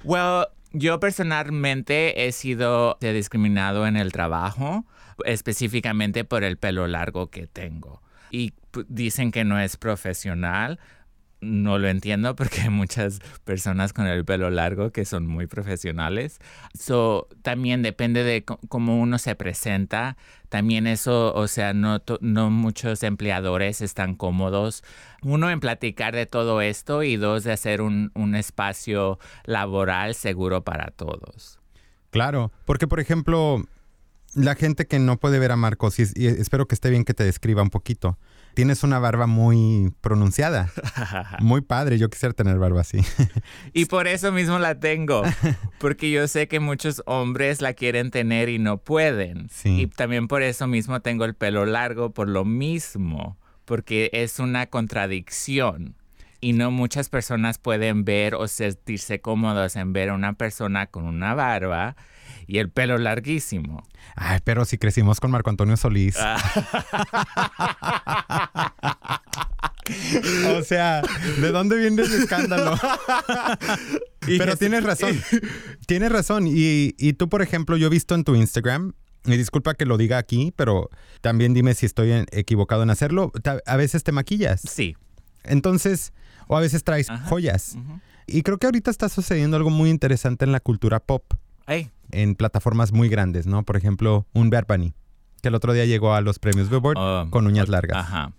well, 0.04 0.48
yo 0.78 1.00
personalmente 1.00 2.28
he 2.28 2.32
sido 2.34 2.98
discriminado 3.00 3.88
en 3.88 3.96
el 3.96 4.12
trabajo, 4.12 4.86
específicamente 5.24 6.26
por 6.26 6.44
el 6.44 6.58
pelo 6.58 6.88
largo 6.88 7.30
que 7.30 7.48
tengo. 7.48 8.02
Y 8.30 8.54
dicen 8.90 9.32
que 9.32 9.46
no 9.46 9.58
es 9.60 9.78
profesional, 9.78 10.80
no 11.46 11.80
lo 11.80 11.88
entiendo 11.88 12.36
porque 12.36 12.62
hay 12.62 12.70
muchas 12.70 13.20
personas 13.44 13.94
con 13.94 14.08
el 14.08 14.26
pelo 14.26 14.50
largo 14.50 14.92
que 14.92 15.06
son 15.06 15.28
muy 15.28 15.48
profesionales. 15.48 16.40
So, 16.78 17.28
también 17.42 17.82
depende 17.82 18.24
de 18.24 18.44
cómo 18.44 19.00
uno 19.00 19.18
se 19.18 19.36
presenta. 19.36 20.18
También 20.50 20.88
eso, 20.88 21.34
o 21.34 21.48
sea, 21.48 21.74
no, 21.74 22.02
no 22.22 22.50
muchos 22.50 23.04
empleadores 23.04 23.82
están 23.82 24.16
cómodos. 24.16 24.84
Uno 25.22 25.50
en 25.50 25.60
platicar 25.60 26.16
de 26.16 26.26
todo 26.26 26.62
esto 26.62 27.04
y 27.04 27.16
dos 27.16 27.44
de 27.44 27.52
hacer 27.52 27.82
un, 27.82 28.12
un 28.16 28.36
espacio 28.36 29.20
laboral 29.46 30.16
seguro 30.16 30.64
para 30.64 30.88
todos. 30.88 31.60
Claro, 32.10 32.52
porque 32.66 32.88
por 32.88 33.00
ejemplo, 33.00 33.64
la 34.36 34.56
gente 34.56 34.86
que 34.86 35.00
no 35.00 35.18
puede 35.18 35.40
ver 35.40 35.52
a 35.52 35.56
Marcos, 35.56 35.98
y, 36.00 36.28
espero 36.28 36.68
que 36.68 36.76
esté 36.76 36.90
bien 36.90 37.06
que 37.06 37.14
te 37.14 37.24
describa 37.24 37.62
un 37.62 37.70
poquito. 37.70 38.18
Tienes 38.56 38.84
una 38.84 39.00
barba 39.00 39.28
muy 39.28 39.94
pronunciada. 40.02 40.72
Muy 41.42 41.60
padre, 41.62 41.98
yo 41.98 42.10
quisiera 42.10 42.34
tener 42.34 42.58
barba 42.58 42.82
así. 42.82 43.00
y 43.74 43.86
por 43.86 44.08
eso 44.08 44.32
mismo 44.32 44.60
la 44.60 44.80
tengo. 44.80 45.24
Porque 45.78 46.10
yo 46.10 46.28
sé 46.30 46.48
que 46.48 46.62
muchos 46.62 47.04
hombres 47.06 47.62
la 47.62 47.74
quieren 47.74 48.12
tener 48.12 48.48
y 48.48 48.58
no 48.58 48.78
pueden. 48.78 49.50
Y 49.66 49.88
también 49.88 50.28
por 50.30 50.42
eso 50.42 50.68
mismo 50.68 51.02
tengo 51.02 51.26
el 51.26 51.36
pelo 51.36 51.66
largo, 51.66 52.12
por 52.12 52.30
lo 52.30 52.46
mismo. 52.46 53.38
Porque 53.66 54.10
es 54.14 54.40
una 54.40 54.68
contradicción 54.68 55.96
y 56.42 56.54
no 56.54 56.72
muchas 56.72 57.10
personas 57.10 57.58
pueden 57.58 58.06
ver 58.06 58.36
o 58.36 58.48
sentirse 58.48 59.20
cómodos 59.22 59.76
en 59.76 59.94
ver 59.94 60.10
a 60.10 60.14
una 60.14 60.34
persona 60.34 60.88
con 60.88 61.06
una 61.06 61.34
barba 61.34 61.96
y 62.48 62.60
el 62.60 62.70
pelo 62.70 62.98
larguísimo. 62.98 63.88
Ay, 64.16 64.40
pero 64.44 64.66
si 64.66 64.78
crecimos 64.78 65.20
con 65.20 65.32
Marco 65.32 65.50
Antonio 65.50 65.78
Solís. 65.78 66.16
Ah. 66.20 66.38
o 70.58 70.64
sea, 70.64 71.02
¿de 71.40 71.52
dónde 71.52 71.78
viene 71.78 72.02
ese 72.04 72.18
escándalo? 72.18 72.78
pero 74.20 74.56
tienes 74.58 74.84
razón. 74.84 75.20
Tienes 75.88 76.12
razón. 76.12 76.48
Y, 76.48 76.96
y 76.98 77.14
tú, 77.14 77.30
por 77.30 77.42
ejemplo, 77.42 77.78
yo 77.78 77.88
he 77.88 77.90
visto 77.90 78.16
en 78.16 78.24
tu 78.24 78.36
Instagram 78.36 78.94
y 79.26 79.38
disculpa 79.38 79.74
que 79.74 79.86
lo 79.86 79.98
diga 79.98 80.18
aquí, 80.18 80.54
pero 80.56 80.90
también 81.22 81.54
dime 81.54 81.74
si 81.74 81.86
estoy 81.86 82.26
equivocado 82.32 82.84
en 82.84 82.90
hacerlo. 82.90 83.32
A 83.66 83.76
veces 83.76 84.04
te 84.04 84.12
maquillas. 84.12 84.62
Sí. 84.62 84.96
Entonces, 85.44 86.14
o 86.48 86.58
a 86.58 86.62
veces 86.62 86.84
traes 86.84 87.08
joyas. 87.30 87.78
Y 88.28 88.42
creo 88.42 88.58
que 88.58 88.68
ahorita 88.68 88.92
está 88.92 89.10
sucediendo 89.10 89.58
algo 89.58 89.70
muy 89.70 89.90
interesante 89.90 90.46
en 90.46 90.52
la 90.52 90.60
cultura 90.60 91.00
pop 91.00 91.24
en 92.12 92.36
plataformas 92.36 92.92
muy 92.92 93.10
grandes, 93.10 93.48
¿no? 93.48 93.64
Por 93.64 93.78
ejemplo, 93.78 94.26
un 94.34 94.50
Bad 94.50 94.66
Bunny, 94.68 94.94
que 95.42 95.50
el 95.50 95.56
otro 95.56 95.74
día 95.74 95.86
llegó 95.86 96.14
a 96.14 96.22
los 96.22 96.40
premios 96.40 96.70
Billboard 96.70 96.98
oh, 96.98 97.28
con 97.30 97.48
uñas 97.48 97.70
largas. 97.70 97.98
Ajá. 97.98 98.34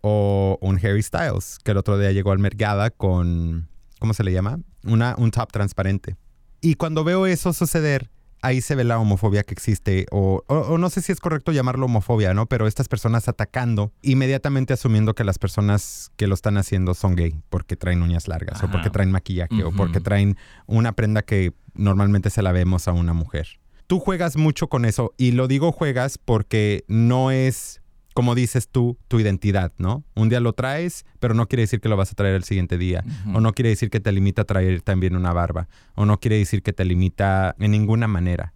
O 0.00 0.58
un 0.60 0.76
Harry 0.76 1.02
Styles, 1.02 1.58
que 1.62 1.70
el 1.70 1.78
otro 1.78 1.98
día 1.98 2.12
llegó 2.12 2.32
al 2.32 2.38
Mergada 2.38 2.90
con, 2.90 3.68
¿cómo 3.98 4.12
se 4.12 4.24
le 4.24 4.32
llama? 4.32 4.58
Una, 4.84 5.14
un 5.16 5.30
top 5.30 5.50
transparente. 5.50 6.16
Y 6.60 6.74
cuando 6.74 7.04
veo 7.04 7.26
eso 7.26 7.52
suceder, 7.52 8.10
ahí 8.44 8.60
se 8.60 8.74
ve 8.74 8.84
la 8.84 8.98
homofobia 8.98 9.42
que 9.42 9.54
existe, 9.54 10.06
o, 10.10 10.44
no 10.78 10.90
sé 10.90 11.00
si 11.00 11.12
es 11.12 11.18
correcto 11.18 11.50
llamarlo 11.50 11.86
homofobia, 11.86 12.34
¿no? 12.34 12.46
Pero 12.46 12.66
estas 12.66 12.88
personas 12.88 13.26
atacando, 13.26 13.90
inmediatamente 14.02 14.74
asumiendo 14.74 15.14
que 15.14 15.24
las 15.24 15.38
personas 15.38 16.12
que 16.16 16.26
lo 16.26 16.34
están 16.34 16.58
haciendo 16.58 16.92
son 16.92 17.16
gay, 17.16 17.40
porque 17.48 17.74
traen 17.76 18.02
uñas 18.02 18.28
largas, 18.28 18.62
o 18.62 18.70
porque 18.70 18.90
traen 18.90 19.10
maquillaje, 19.10 19.64
o 19.64 19.72
porque 19.72 20.00
traen 20.00 20.36
una 20.66 20.92
prenda 20.92 21.22
que 21.22 21.54
normalmente 21.72 22.28
se 22.28 22.42
la 22.42 22.52
vemos 22.52 22.86
a 22.86 22.92
una 22.92 23.14
mujer. 23.14 23.48
Tú 23.86 23.98
juegas 23.98 24.36
mucho 24.36 24.68
con 24.68 24.84
eso, 24.84 25.14
y 25.16 25.32
lo 25.32 25.48
digo 25.48 25.72
juegas 25.72 26.18
porque 26.18 26.84
no 26.86 27.30
es 27.30 27.80
como 28.14 28.36
dices 28.36 28.68
tú, 28.68 28.96
tu 29.08 29.18
identidad, 29.18 29.72
¿no? 29.76 30.04
Un 30.14 30.28
día 30.28 30.38
lo 30.38 30.52
traes, 30.52 31.04
pero 31.18 31.34
no 31.34 31.48
quiere 31.48 31.62
decir 31.62 31.80
que 31.80 31.88
lo 31.88 31.96
vas 31.96 32.12
a 32.12 32.14
traer 32.14 32.36
el 32.36 32.44
siguiente 32.44 32.78
día. 32.78 33.04
O 33.34 33.40
no 33.40 33.52
quiere 33.52 33.70
decir 33.70 33.90
que 33.90 33.98
te 33.98 34.12
limita 34.12 34.42
a 34.42 34.44
traer 34.44 34.82
también 34.82 35.16
una 35.16 35.32
barba. 35.32 35.68
O 35.96 36.06
no 36.06 36.20
quiere 36.20 36.38
decir 36.38 36.62
que 36.62 36.72
te 36.72 36.84
limita 36.84 37.56
en 37.58 37.72
ninguna 37.72 38.06
manera. 38.06 38.54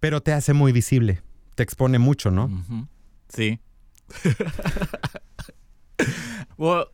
Pero 0.00 0.20
te 0.20 0.32
hace 0.32 0.54
muy 0.54 0.72
visible. 0.72 1.22
Te 1.54 1.62
expone 1.62 2.00
mucho, 2.00 2.32
¿no? 2.32 2.50
Sí. 3.28 3.60
well, 6.58 6.86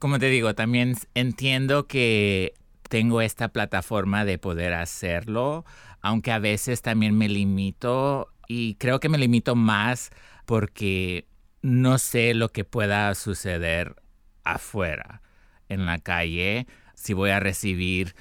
como 0.00 0.18
te 0.18 0.26
digo, 0.26 0.56
también 0.56 0.96
entiendo 1.14 1.86
que 1.86 2.54
tengo 2.88 3.20
esta 3.20 3.48
plataforma 3.48 4.24
de 4.24 4.38
poder 4.38 4.74
hacerlo, 4.74 5.64
aunque 6.00 6.32
a 6.32 6.40
veces 6.40 6.82
también 6.82 7.16
me 7.16 7.28
limito 7.28 8.32
y 8.48 8.74
creo 8.76 8.98
que 8.98 9.08
me 9.08 9.18
limito 9.18 9.54
más 9.54 10.10
porque 10.48 11.26
no 11.60 11.98
sé 11.98 12.32
lo 12.32 12.48
que 12.48 12.64
pueda 12.64 13.14
suceder 13.14 13.96
afuera, 14.44 15.20
en 15.68 15.84
la 15.84 15.98
calle, 15.98 16.66
si 16.94 17.12
voy 17.12 17.28
a 17.28 17.38
recibir 17.38 18.14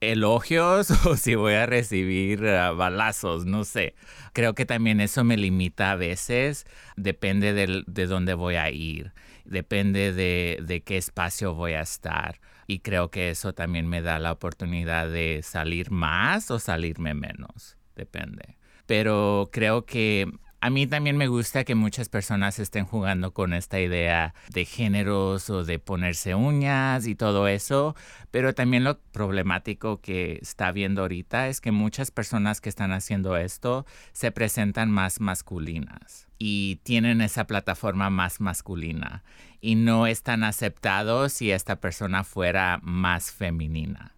elogios 0.00 0.92
o 1.04 1.16
si 1.16 1.34
voy 1.34 1.54
a 1.54 1.66
recibir 1.66 2.46
ah, 2.46 2.70
balazos, 2.70 3.44
no 3.44 3.64
sé. 3.64 3.96
Creo 4.32 4.54
que 4.54 4.66
también 4.66 5.00
eso 5.00 5.24
me 5.24 5.36
limita 5.36 5.90
a 5.90 5.96
veces, 5.96 6.64
depende 6.94 7.52
de, 7.52 8.06
dónde 8.06 8.34
voy 8.34 8.54
a 8.54 8.70
ir, 8.70 9.12
depende 9.44 10.12
de, 10.12 10.60
de 10.62 10.80
qué 10.84 10.96
espacio 10.96 11.54
voy 11.54 11.72
a 11.72 11.80
estar. 11.80 12.40
Y 12.68 12.78
creo 12.78 13.10
que 13.10 13.30
eso 13.30 13.52
también 13.52 13.88
me 13.88 14.00
da 14.00 14.20
la 14.20 14.30
oportunidad 14.30 15.10
de 15.10 15.40
salir 15.42 15.90
más 15.90 16.52
o 16.52 16.60
salirme 16.60 17.14
menos, 17.14 17.76
depende. 17.96 18.58
Pero 18.86 19.48
creo 19.50 19.86
que 19.86 20.30
a 20.64 20.70
mí 20.70 20.86
también 20.86 21.18
me 21.18 21.26
gusta 21.28 21.64
que 21.64 21.74
muchas 21.74 22.08
personas 22.08 22.58
estén 22.58 22.86
jugando 22.86 23.34
con 23.34 23.52
esta 23.52 23.80
idea 23.80 24.32
de 24.48 24.64
géneros 24.64 25.50
o 25.50 25.62
de 25.62 25.78
ponerse 25.78 26.34
uñas 26.34 27.06
y 27.06 27.14
todo 27.14 27.48
eso, 27.48 27.94
pero 28.30 28.54
también 28.54 28.82
lo 28.82 28.98
problemático 28.98 30.00
que 30.00 30.38
está 30.40 30.72
viendo 30.72 31.02
ahorita 31.02 31.48
es 31.48 31.60
que 31.60 31.70
muchas 31.70 32.10
personas 32.10 32.62
que 32.62 32.70
están 32.70 32.92
haciendo 32.92 33.36
esto 33.36 33.84
se 34.12 34.32
presentan 34.32 34.90
más 34.90 35.20
masculinas 35.20 36.28
y 36.38 36.76
tienen 36.82 37.20
esa 37.20 37.46
plataforma 37.46 38.08
más 38.08 38.40
masculina 38.40 39.22
y 39.60 39.74
no 39.74 40.06
están 40.06 40.44
aceptados 40.44 41.34
si 41.34 41.50
esta 41.50 41.76
persona 41.76 42.24
fuera 42.24 42.80
más 42.82 43.32
femenina. 43.32 44.14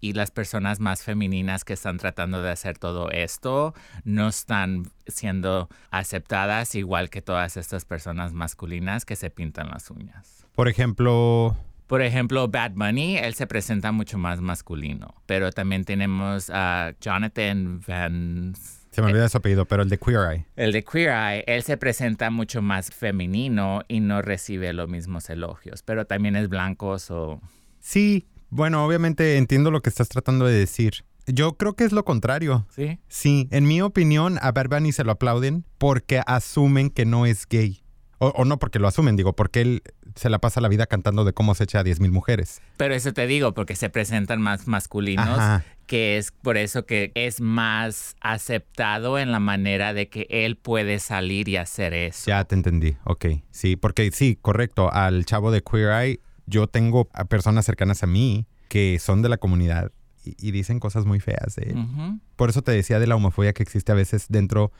Y 0.00 0.14
las 0.14 0.30
personas 0.30 0.80
más 0.80 1.02
femeninas 1.02 1.64
que 1.64 1.72
están 1.72 1.98
tratando 1.98 2.42
de 2.42 2.50
hacer 2.50 2.78
todo 2.78 3.10
esto 3.10 3.74
no 4.04 4.28
están 4.28 4.90
siendo 5.06 5.68
aceptadas 5.90 6.74
igual 6.74 7.10
que 7.10 7.22
todas 7.22 7.56
estas 7.56 7.84
personas 7.84 8.32
masculinas 8.32 9.04
que 9.04 9.16
se 9.16 9.30
pintan 9.30 9.68
las 9.68 9.90
uñas. 9.90 10.46
Por 10.54 10.68
ejemplo... 10.68 11.56
Por 11.86 12.02
ejemplo, 12.02 12.46
Bad 12.46 12.72
Bunny, 12.76 13.16
él 13.16 13.34
se 13.34 13.48
presenta 13.48 13.90
mucho 13.90 14.16
más 14.16 14.40
masculino, 14.40 15.12
pero 15.26 15.50
también 15.50 15.84
tenemos 15.84 16.48
a 16.48 16.92
Jonathan 17.00 17.80
Van... 17.84 18.54
Se 18.92 19.02
me 19.02 19.08
olvida 19.08 19.28
su 19.28 19.38
apellido, 19.38 19.66
pero 19.66 19.82
el 19.82 19.88
de 19.88 19.98
Queer 19.98 20.32
Eye. 20.32 20.46
El 20.54 20.70
de 20.70 20.84
Queer 20.84 21.10
Eye, 21.10 21.44
él 21.48 21.64
se 21.64 21.76
presenta 21.76 22.30
mucho 22.30 22.62
más 22.62 22.90
femenino 22.90 23.82
y 23.88 23.98
no 23.98 24.22
recibe 24.22 24.72
los 24.72 24.88
mismos 24.88 25.30
elogios, 25.30 25.82
pero 25.82 26.06
también 26.06 26.36
es 26.36 26.48
blanco 26.48 26.96
o... 27.08 27.40
Sí, 27.80 28.28
bueno, 28.50 28.84
obviamente 28.84 29.36
entiendo 29.36 29.70
lo 29.70 29.80
que 29.80 29.88
estás 29.88 30.08
tratando 30.08 30.46
de 30.46 30.54
decir. 30.54 31.04
Yo 31.26 31.54
creo 31.54 31.74
que 31.74 31.84
es 31.84 31.92
lo 31.92 32.04
contrario. 32.04 32.66
¿Sí? 32.74 32.98
Sí, 33.08 33.48
en 33.50 33.66
mi 33.66 33.80
opinión, 33.80 34.38
a 34.42 34.52
Bad 34.52 34.68
Bunny 34.68 34.92
se 34.92 35.04
lo 35.04 35.12
aplauden 35.12 35.64
porque 35.78 36.20
asumen 36.26 36.90
que 36.90 37.04
no 37.04 37.26
es 37.26 37.46
gay. 37.48 37.82
O, 38.22 38.44
no 38.44 38.58
porque 38.58 38.78
lo 38.78 38.86
asumen, 38.86 39.16
digo, 39.16 39.34
porque 39.34 39.62
él 39.62 39.82
se 40.14 40.28
la 40.28 40.38
pasa 40.38 40.60
la 40.60 40.68
vida 40.68 40.84
cantando 40.84 41.24
de 41.24 41.32
cómo 41.32 41.54
se 41.54 41.64
echa 41.64 41.80
a 41.80 41.84
10.000 41.84 42.10
mujeres. 42.10 42.60
Pero 42.76 42.94
eso 42.94 43.14
te 43.14 43.26
digo, 43.26 43.54
porque 43.54 43.76
se 43.76 43.88
presentan 43.88 44.42
más 44.42 44.66
masculinos, 44.66 45.62
que 45.86 46.18
es 46.18 46.30
por 46.30 46.58
eso 46.58 46.84
que 46.84 47.12
es 47.14 47.40
más 47.40 48.16
aceptado 48.20 49.18
en 49.18 49.32
la 49.32 49.40
manera 49.40 49.94
de 49.94 50.10
que 50.10 50.26
él 50.28 50.56
puede 50.56 50.98
salir 50.98 51.48
y 51.48 51.56
hacer 51.56 51.94
eso. 51.94 52.26
Ya 52.26 52.44
te 52.44 52.56
entendí, 52.56 52.98
ok. 53.04 53.26
Sí, 53.52 53.76
porque 53.76 54.10
sí, 54.12 54.36
correcto, 54.38 54.92
al 54.92 55.24
chavo 55.24 55.50
de 55.50 55.62
Queer 55.62 55.90
Eye 55.90 56.20
yo 56.50 56.66
tengo 56.66 57.08
a 57.14 57.24
personas 57.24 57.64
cercanas 57.64 58.02
a 58.02 58.06
mí 58.06 58.46
que 58.68 58.98
son 58.98 59.22
de 59.22 59.28
la 59.28 59.38
comunidad 59.38 59.92
y, 60.24 60.50
dicen 60.50 60.80
cosas 60.80 61.06
muy 61.06 61.18
feas 61.18 61.56
de 61.56 61.70
él. 61.70 62.20
Por 62.36 62.50
eso 62.50 62.62
te 62.62 62.72
decía 62.72 62.98
de 62.98 63.06
la 63.06 63.16
homofobia 63.16 63.54
que 63.54 63.62
existe 63.62 63.90
a 63.90 63.94
veces 63.94 64.26
dentro. 64.28 64.70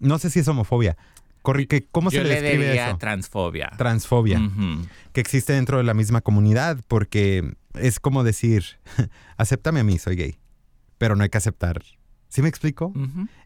No 0.00 0.18
sé 0.18 0.30
si 0.30 0.40
es 0.40 0.48
homofobia. 0.48 0.96
¿Cómo 1.42 2.10
se 2.10 2.22
le, 2.22 2.40
describe 2.40 2.74
eso? 2.74 2.98
transfobia. 2.98 3.70
Transfobia. 3.78 4.40
Que 5.12 5.20
existe 5.20 5.52
dentro 5.52 5.78
de 5.78 5.84
la 5.84 5.94
misma 5.94 6.20
comunidad 6.20 6.80
porque 6.88 7.54
es 7.74 8.00
como 8.00 8.24
decir, 8.24 8.64
acéptame 9.36 9.80
a 9.80 9.84
mí, 9.84 9.98
soy 9.98 10.16
gay. 10.16 10.38
Pero 10.98 11.16
no 11.16 11.22
hay 11.22 11.30
que 11.30 11.38
aceptar. 11.38 11.82
¿Sí 12.28 12.42
me 12.42 12.48
explico? 12.48 12.92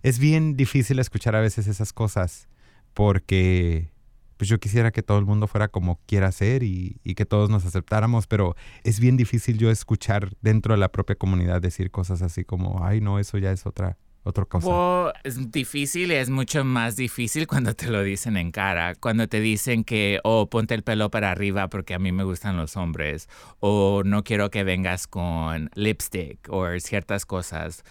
Es 0.02 0.18
bien 0.18 0.56
difícil 0.56 0.98
escuchar 0.98 1.36
a 1.36 1.40
veces 1.40 1.66
esas 1.66 1.92
cosas 1.92 2.48
porque 2.94 3.90
pues 4.36 4.48
yo 4.48 4.58
quisiera 4.58 4.90
que 4.90 5.02
todo 5.02 5.18
el 5.18 5.24
mundo 5.24 5.46
fuera 5.46 5.68
como 5.68 6.00
quiera 6.06 6.30
ser 6.32 6.62
y, 6.62 7.00
que 7.14 7.26
todos 7.26 7.48
nos 7.48 7.64
aceptáramos, 7.64 8.26
pero 8.26 8.56
es 8.82 8.98
bien 8.98 9.16
difícil 9.16 9.56
yo 9.56 9.70
escuchar 9.70 10.30
dentro 10.40 10.74
de 10.74 10.78
la 10.78 10.90
propia 10.90 11.14
comunidad 11.14 11.62
decir 11.62 11.90
cosas 11.92 12.22
así 12.22 12.44
como, 12.44 12.84
ay, 12.84 13.00
no, 13.00 13.20
eso 13.20 13.38
ya 13.38 13.52
es 13.52 13.66
otra, 13.66 13.98
otra 14.24 14.44
cosa. 14.46 15.12
es 15.22 15.52
difícil 15.52 16.10
y 16.10 16.14
es 16.14 16.30
mucho 16.30 16.64
más 16.64 16.96
difícil 16.96 17.46
cuando 17.46 17.74
te 17.74 17.88
lo 17.88 18.02
dicen 18.02 18.36
en 18.36 18.50
cara, 18.50 18.96
cuando 18.96 19.28
te 19.28 19.40
dicen 19.40 19.84
que, 19.84 20.18
oh, 20.24 20.50
ponte 20.50 20.74
el 20.74 20.82
pelo 20.82 21.10
para 21.10 21.30
arriba 21.30 21.68
porque 21.68 21.94
a 21.94 22.00
mí 22.00 22.10
me 22.10 22.24
gustan 22.24 22.56
los 22.56 22.76
hombres, 22.76 23.28
o 23.60 24.02
no 24.04 24.24
quiero 24.24 24.50
que 24.50 24.64
vengas 24.64 25.06
con 25.06 25.70
lipstick 25.74 26.48
o 26.50 26.66
ciertas 26.80 27.26
cosas. 27.26 27.84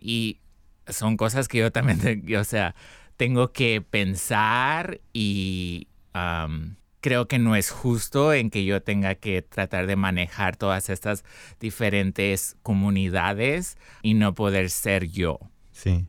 y 0.00 0.40
son 0.88 1.16
cosas 1.16 1.48
que 1.48 1.58
yo 1.58 1.72
también, 1.72 2.22
o 2.38 2.44
sea, 2.44 2.74
tengo 3.22 3.52
que 3.52 3.80
pensar 3.80 5.00
y 5.12 5.86
creo 7.00 7.28
que 7.28 7.38
no 7.38 7.54
es 7.54 7.70
justo 7.70 8.32
en 8.32 8.50
que 8.50 8.64
yo 8.64 8.82
tenga 8.82 9.14
que 9.14 9.42
tratar 9.42 9.86
de 9.86 9.94
manejar 9.94 10.56
todas 10.56 10.90
estas 10.90 11.22
diferentes 11.60 12.56
comunidades 12.64 13.78
y 14.02 14.14
no 14.14 14.34
poder 14.34 14.70
ser 14.70 15.06
yo. 15.06 15.38
Sí. 15.70 16.04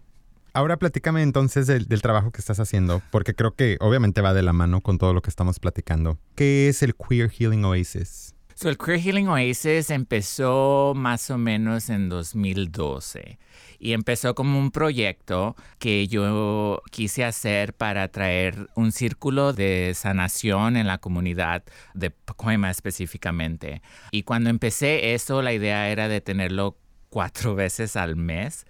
Ahora 0.53 0.77
platícame 0.77 1.21
entonces 1.21 1.67
del, 1.67 2.01
trabajo 2.01 2.31
que 2.31 2.39
estás 2.39 2.59
haciendo, 2.59 3.03
porque 3.11 3.35
creo 3.35 3.53
que 3.53 3.77
obviamente 3.79 4.21
va 4.21 4.33
de 4.33 4.41
la 4.41 4.53
mano 4.53 4.81
con 4.81 4.97
todo 4.97 5.13
lo 5.13 5.21
que 5.21 5.29
estamos 5.29 5.59
platicando. 5.59 6.17
¿Qué 6.33 6.67
es 6.67 6.81
el 6.81 6.95
Queer 6.95 7.29
Healing 7.29 7.63
Oasis? 7.63 8.32
El 8.61 8.77
Queer 8.77 8.99
Healing 8.99 9.27
Oasis 9.27 9.89
empezó 9.89 10.93
más 10.95 11.29
o 11.29 11.37
menos 11.37 11.89
en 11.89 12.07
2012 12.07 13.37
y 13.79 13.91
empezó 13.91 14.35
como 14.35 14.57
un 14.57 14.71
proyecto 14.71 15.57
que 15.79 16.07
yo 16.07 16.81
quise 16.89 17.25
hacer 17.25 17.73
para 17.73 18.07
traer 18.07 18.69
un 18.75 18.93
círculo 18.93 19.51
de 19.51 19.91
sanación 19.93 20.77
en 20.77 20.87
la 20.87 20.99
comunidad 20.99 21.63
de 21.93 22.09
Pacoima 22.09 22.71
específicamente. 22.71 23.81
Y 24.11 24.23
cuando 24.23 24.49
empecé 24.49 25.13
eso, 25.13 25.41
la 25.41 25.51
idea 25.51 25.89
era 25.89 26.07
de 26.07 26.21
tenerlo 26.21 26.77
cuatro 27.09 27.55
veces 27.63 27.97
al 27.97 28.15
mes. 28.15 28.65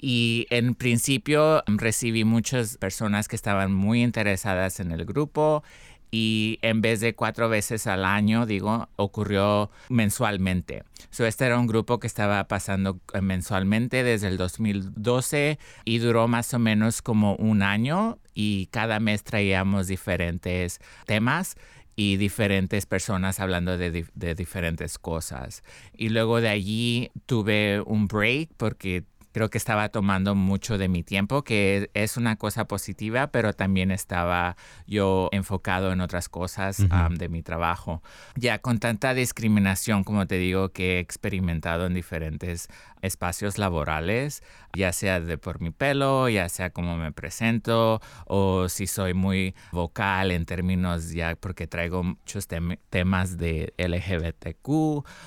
Y 0.00 0.46
en 0.50 0.74
principio 0.74 1.64
recibí 1.66 2.24
muchas 2.24 2.76
personas 2.76 3.26
que 3.26 3.36
estaban 3.36 3.72
muy 3.72 4.02
interesadas 4.02 4.78
en 4.80 4.92
el 4.92 5.04
grupo 5.04 5.64
y 6.10 6.58
en 6.62 6.80
vez 6.80 7.00
de 7.00 7.14
cuatro 7.14 7.48
veces 7.48 7.86
al 7.86 8.04
año, 8.04 8.46
digo, 8.46 8.88
ocurrió 8.96 9.70
mensualmente. 9.88 10.84
So, 11.10 11.26
este 11.26 11.46
era 11.46 11.58
un 11.58 11.66
grupo 11.66 11.98
que 11.98 12.06
estaba 12.06 12.46
pasando 12.48 13.00
eh, 13.12 13.20
mensualmente 13.20 14.02
desde 14.02 14.28
el 14.28 14.36
2012 14.36 15.58
y 15.84 15.98
duró 15.98 16.28
más 16.28 16.52
o 16.54 16.58
menos 16.58 17.02
como 17.02 17.34
un 17.36 17.62
año 17.62 18.18
y 18.34 18.66
cada 18.66 19.00
mes 19.00 19.24
traíamos 19.24 19.86
diferentes 19.86 20.80
temas 21.06 21.56
y 21.96 22.16
diferentes 22.16 22.86
personas 22.86 23.40
hablando 23.40 23.76
de, 23.76 24.06
de 24.14 24.34
diferentes 24.34 24.98
cosas. 24.98 25.64
Y 25.92 26.10
luego 26.10 26.40
de 26.40 26.48
allí 26.48 27.10
tuve 27.26 27.80
un 27.80 28.06
break 28.06 28.50
porque 28.56 29.04
creo 29.38 29.50
que 29.50 29.58
estaba 29.58 29.88
tomando 29.88 30.34
mucho 30.34 30.78
de 30.78 30.88
mi 30.88 31.04
tiempo, 31.04 31.44
que 31.44 31.92
es 31.94 32.16
una 32.16 32.34
cosa 32.34 32.66
positiva, 32.66 33.28
pero 33.28 33.52
también 33.52 33.92
estaba 33.92 34.56
yo 34.84 35.28
enfocado 35.30 35.92
en 35.92 36.00
otras 36.00 36.28
cosas 36.28 36.78
de 36.78 37.28
mi 37.28 37.44
trabajo. 37.44 38.02
Ya 38.34 38.58
con 38.58 38.80
tanta 38.80 39.14
discriminación, 39.14 40.02
como 40.02 40.26
te 40.26 40.38
digo, 40.38 40.70
que 40.70 40.96
he 40.96 40.98
experimentado 40.98 41.86
en 41.86 41.94
diferentes 41.94 42.66
espacios 43.00 43.58
laborales, 43.58 44.42
ya 44.76 44.92
sea 44.92 45.20
de 45.20 45.38
por 45.38 45.60
mi 45.60 45.70
pelo, 45.70 46.28
ya 46.28 46.48
sea 46.48 46.70
como 46.70 46.96
me 46.96 47.12
presento, 47.12 48.00
o 48.26 48.68
si 48.68 48.88
soy 48.88 49.14
muy 49.14 49.54
vocal 49.70 50.32
en 50.32 50.46
términos 50.46 51.12
ya 51.12 51.36
porque 51.36 51.68
traigo 51.68 52.02
muchos 52.02 52.48
temas 52.90 53.38
de 53.38 53.72
LGBTQ, 53.78 54.68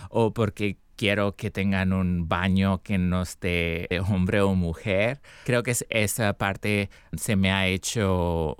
o 0.09 0.33
porque 0.33 0.75
quiero 1.01 1.35
que 1.35 1.49
tengan 1.49 1.93
un 1.93 2.29
baño 2.29 2.83
que 2.83 2.99
no 2.99 3.23
esté 3.23 3.87
hombre 4.07 4.41
o 4.41 4.53
mujer. 4.53 5.19
Creo 5.45 5.63
que 5.63 5.73
esa 5.89 6.33
parte 6.33 6.91
se 7.17 7.35
me 7.35 7.51
ha 7.51 7.65
hecho 7.65 8.55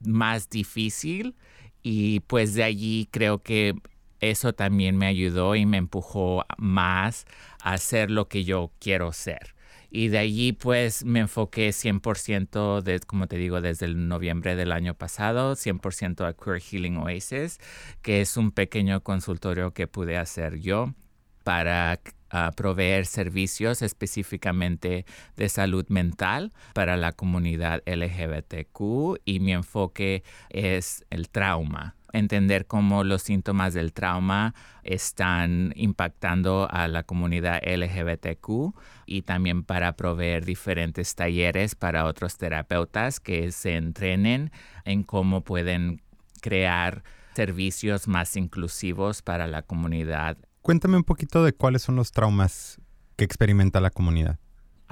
más 0.00 0.48
difícil 0.48 1.36
y 1.82 2.20
pues 2.20 2.54
de 2.54 2.64
allí 2.64 3.10
creo 3.10 3.42
que 3.42 3.74
eso 4.20 4.54
también 4.54 4.96
me 4.96 5.06
ayudó 5.06 5.54
y 5.54 5.66
me 5.66 5.76
empujó 5.76 6.46
más 6.56 7.26
a 7.60 7.74
hacer 7.74 8.10
lo 8.10 8.26
que 8.26 8.44
yo 8.44 8.72
quiero 8.78 9.12
ser. 9.12 9.54
Y 9.90 10.08
de 10.08 10.16
allí 10.16 10.52
pues 10.54 11.04
me 11.04 11.20
enfoqué 11.20 11.74
100%, 11.74 12.80
de, 12.80 13.00
como 13.00 13.26
te 13.26 13.36
digo, 13.36 13.60
desde 13.60 13.84
el 13.84 14.08
noviembre 14.08 14.56
del 14.56 14.72
año 14.72 14.94
pasado, 14.94 15.56
100% 15.56 16.26
a 16.26 16.32
Queer 16.32 16.62
Healing 16.62 16.96
Oasis, 16.96 17.58
que 18.00 18.22
es 18.22 18.38
un 18.38 18.50
pequeño 18.50 19.02
consultorio 19.02 19.74
que 19.74 19.86
pude 19.88 20.16
hacer 20.16 20.58
yo 20.58 20.94
para 21.42 22.00
ah, 22.30 22.50
proveer 22.56 23.06
servicios 23.06 23.82
específicamente 23.82 25.04
de 25.36 25.48
salud 25.48 25.86
mental 25.88 26.52
para 26.74 26.96
la 26.96 27.12
comunidad 27.12 27.82
LGBTQ 27.86 29.20
y 29.24 29.40
mi 29.40 29.52
enfoque 29.52 30.22
es 30.50 31.04
el 31.10 31.28
trauma 31.28 31.96
entender 32.12 32.66
cómo 32.66 33.04
los 33.04 33.22
síntomas 33.22 33.74
del 33.74 33.92
trauma 33.92 34.54
están 34.82 35.72
impactando 35.76 36.68
a 36.70 36.88
la 36.88 37.02
comunidad 37.02 37.62
LGBTQ 37.64 38.74
y 39.06 39.22
también 39.22 39.62
para 39.64 39.96
proveer 39.96 40.44
diferentes 40.44 41.14
talleres 41.14 41.74
para 41.74 42.04
otros 42.04 42.36
terapeutas 42.36 43.20
que 43.20 43.50
se 43.52 43.76
entrenen 43.76 44.52
en 44.84 45.02
cómo 45.02 45.42
pueden 45.42 46.02
crear 46.40 47.02
servicios 47.34 48.08
más 48.08 48.36
inclusivos 48.36 49.22
para 49.22 49.46
la 49.46 49.62
comunidad 49.62 50.36
Cuéntame 50.62 50.96
un 50.96 51.04
poquito 51.04 51.44
de 51.44 51.52
cuáles 51.52 51.82
son 51.82 51.96
los 51.96 52.12
traumas 52.12 52.80
que 53.16 53.24
experimenta 53.24 53.80
la 53.80 53.90
comunidad. 53.90 54.38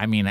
I 0.03 0.07
mean, 0.07 0.27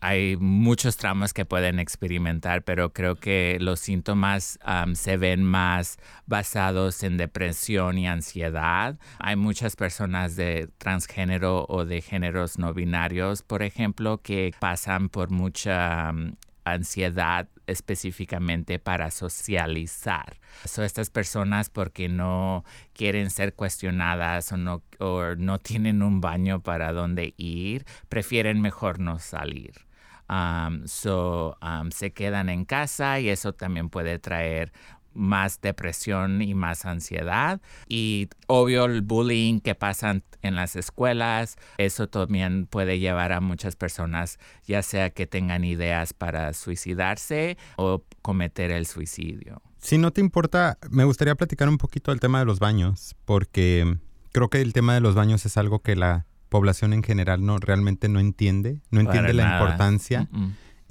hay, 0.00 0.36
muchos 0.36 0.96
traumas 0.96 1.34
que 1.34 1.44
pueden 1.44 1.80
experimentar, 1.80 2.62
pero 2.62 2.92
creo 2.92 3.16
que 3.16 3.58
los 3.60 3.80
síntomas 3.80 4.60
um, 4.64 4.94
se 4.94 5.16
ven 5.16 5.42
más 5.42 5.98
basados 6.26 7.02
en 7.02 7.16
depresión 7.16 7.98
y 7.98 8.06
ansiedad. 8.06 8.96
Hay 9.18 9.34
muchas 9.34 9.74
personas 9.74 10.36
de 10.36 10.70
transgénero 10.78 11.66
o 11.68 11.84
de 11.84 12.00
géneros 12.00 12.58
no 12.58 12.72
binarios, 12.74 13.42
por 13.42 13.62
ejemplo, 13.62 14.18
que 14.22 14.52
pasan 14.60 15.08
por 15.08 15.30
mucha 15.30 16.10
um, 16.10 16.36
ansiedad 16.66 17.48
específicamente 17.66 18.78
para 18.78 19.10
socializar. 19.10 20.38
So, 20.64 20.82
estas 20.82 21.10
personas 21.10 21.70
porque 21.70 22.08
no 22.08 22.64
quieren 22.92 23.30
ser 23.30 23.54
cuestionadas 23.54 24.52
o 24.52 24.56
no, 24.56 24.82
o 24.98 25.34
no 25.36 25.58
tienen 25.58 26.02
un 26.02 26.20
baño 26.20 26.60
para 26.60 26.92
dónde 26.92 27.34
ir, 27.36 27.86
prefieren 28.08 28.60
mejor 28.60 28.98
no 28.98 29.18
salir. 29.18 29.86
Um, 30.28 30.88
so, 30.88 31.56
um, 31.62 31.90
se 31.92 32.12
quedan 32.12 32.48
en 32.48 32.64
casa 32.64 33.20
y 33.20 33.28
eso 33.28 33.52
también 33.52 33.88
puede 33.90 34.18
traer 34.18 34.72
más 35.16 35.60
depresión 35.60 36.42
y 36.42 36.54
más 36.54 36.84
ansiedad. 36.84 37.60
Y 37.88 38.28
obvio 38.46 38.84
el 38.84 39.02
bullying 39.02 39.60
que 39.60 39.74
pasa 39.74 40.20
en 40.42 40.54
las 40.54 40.76
escuelas, 40.76 41.56
eso 41.78 42.08
también 42.08 42.66
puede 42.66 42.98
llevar 42.98 43.32
a 43.32 43.40
muchas 43.40 43.76
personas, 43.76 44.38
ya 44.64 44.82
sea 44.82 45.10
que 45.10 45.26
tengan 45.26 45.64
ideas 45.64 46.12
para 46.12 46.52
suicidarse 46.52 47.56
o 47.76 48.04
cometer 48.22 48.70
el 48.70 48.86
suicidio. 48.86 49.62
Si 49.78 49.98
no 49.98 50.10
te 50.10 50.20
importa, 50.20 50.78
me 50.90 51.04
gustaría 51.04 51.34
platicar 51.34 51.68
un 51.68 51.78
poquito 51.78 52.10
del 52.10 52.20
tema 52.20 52.38
de 52.38 52.44
los 52.44 52.58
baños, 52.58 53.14
porque 53.24 53.98
creo 54.32 54.48
que 54.48 54.60
el 54.60 54.72
tema 54.72 54.94
de 54.94 55.00
los 55.00 55.14
baños 55.14 55.46
es 55.46 55.56
algo 55.56 55.80
que 55.80 55.96
la 55.96 56.26
población 56.48 56.92
en 56.92 57.02
general 57.02 57.44
no 57.44 57.58
realmente 57.58 58.08
no 58.08 58.20
entiende, 58.20 58.80
no 58.90 59.00
entiende 59.00 59.32
la 59.32 59.54
importancia. 59.54 60.28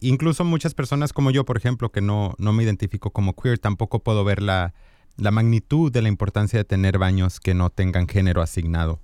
Incluso 0.05 0.43
muchas 0.43 0.75
personas 0.75 1.13
como 1.13 1.31
yo, 1.31 1.45
por 1.45 1.57
ejemplo, 1.57 1.91
que 1.91 2.01
no, 2.01 2.35
no 2.37 2.53
me 2.53 2.63
identifico 2.63 3.11
como 3.11 3.35
queer, 3.35 3.57
tampoco 3.57 3.99
puedo 4.03 4.23
ver 4.23 4.41
la, 4.41 4.73
la 5.17 5.31
magnitud 5.31 5.91
de 5.91 6.03
la 6.03 6.09
importancia 6.09 6.59
de 6.59 6.63
tener 6.63 6.99
baños 6.99 7.39
que 7.39 7.55
no 7.55 7.71
tengan 7.71 8.07
género 8.07 8.41
asignado. 8.43 8.99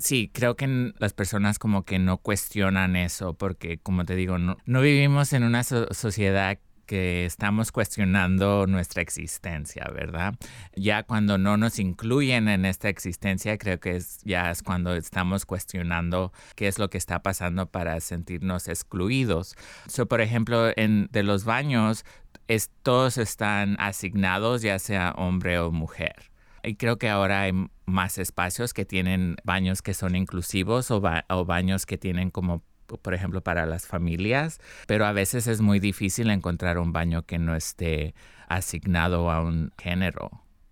sí, 0.00 0.30
creo 0.32 0.56
que 0.56 0.92
las 0.98 1.12
personas 1.12 1.60
como 1.60 1.84
que 1.84 2.00
no 2.00 2.18
cuestionan 2.18 2.96
eso 2.96 3.34
porque, 3.34 3.78
como 3.78 4.04
te 4.04 4.16
digo, 4.16 4.38
no, 4.38 4.56
no 4.66 4.80
vivimos 4.80 5.32
en 5.32 5.44
una 5.44 5.62
sociedad 5.62 6.58
que 6.88 7.26
estamos 7.26 7.70
cuestionando 7.70 8.66
nuestra 8.66 9.02
existencia, 9.02 9.84
¿verdad? 9.94 10.34
Ya 10.74 11.02
cuando 11.02 11.36
no 11.36 11.58
nos 11.58 11.78
incluyen 11.78 12.48
en 12.48 12.64
esta 12.64 12.88
existencia, 12.88 13.58
creo 13.58 13.78
que 13.78 13.96
es, 13.96 14.20
ya 14.24 14.50
es 14.50 14.62
cuando 14.62 14.94
estamos 14.96 15.44
cuestionando 15.44 16.32
qué 16.56 16.66
es 16.66 16.78
lo 16.78 16.88
que 16.88 16.96
está 16.96 17.22
pasando 17.22 17.66
para 17.66 18.00
sentirnos 18.00 18.68
excluidos. 18.68 19.54
So, 19.86 20.06
por 20.06 20.22
ejemplo, 20.22 20.72
en 20.76 21.08
de 21.12 21.22
los 21.22 21.44
baños, 21.44 22.06
todos 22.82 23.18
están 23.18 23.76
asignados, 23.78 24.62
ya 24.62 24.78
sea 24.78 25.12
hombre 25.16 25.58
o 25.58 25.70
mujer. 25.70 26.30
Y 26.62 26.76
creo 26.76 26.96
que 26.98 27.10
ahora 27.10 27.42
hay 27.42 27.52
más 27.84 28.16
espacios 28.16 28.72
que 28.72 28.86
tienen 28.86 29.36
baños 29.44 29.82
que 29.82 29.92
son 29.92 30.16
inclusivos 30.16 30.90
o 30.90 31.00
baños 31.44 31.84
que 31.84 31.98
tienen 31.98 32.30
como 32.30 32.62
por 32.96 33.14
ejemplo, 33.14 33.42
para 33.42 33.66
las 33.66 33.86
familias, 33.86 34.60
pero 34.86 35.04
a 35.04 35.12
veces 35.12 35.46
es 35.46 35.60
muy 35.60 35.78
difícil 35.78 36.30
encontrar 36.30 36.78
un 36.78 36.92
baño 36.92 37.26
que 37.26 37.38
no 37.38 37.54
esté 37.54 38.14
asignado 38.48 39.30
a 39.30 39.42
un 39.42 39.72
género. 39.78 40.30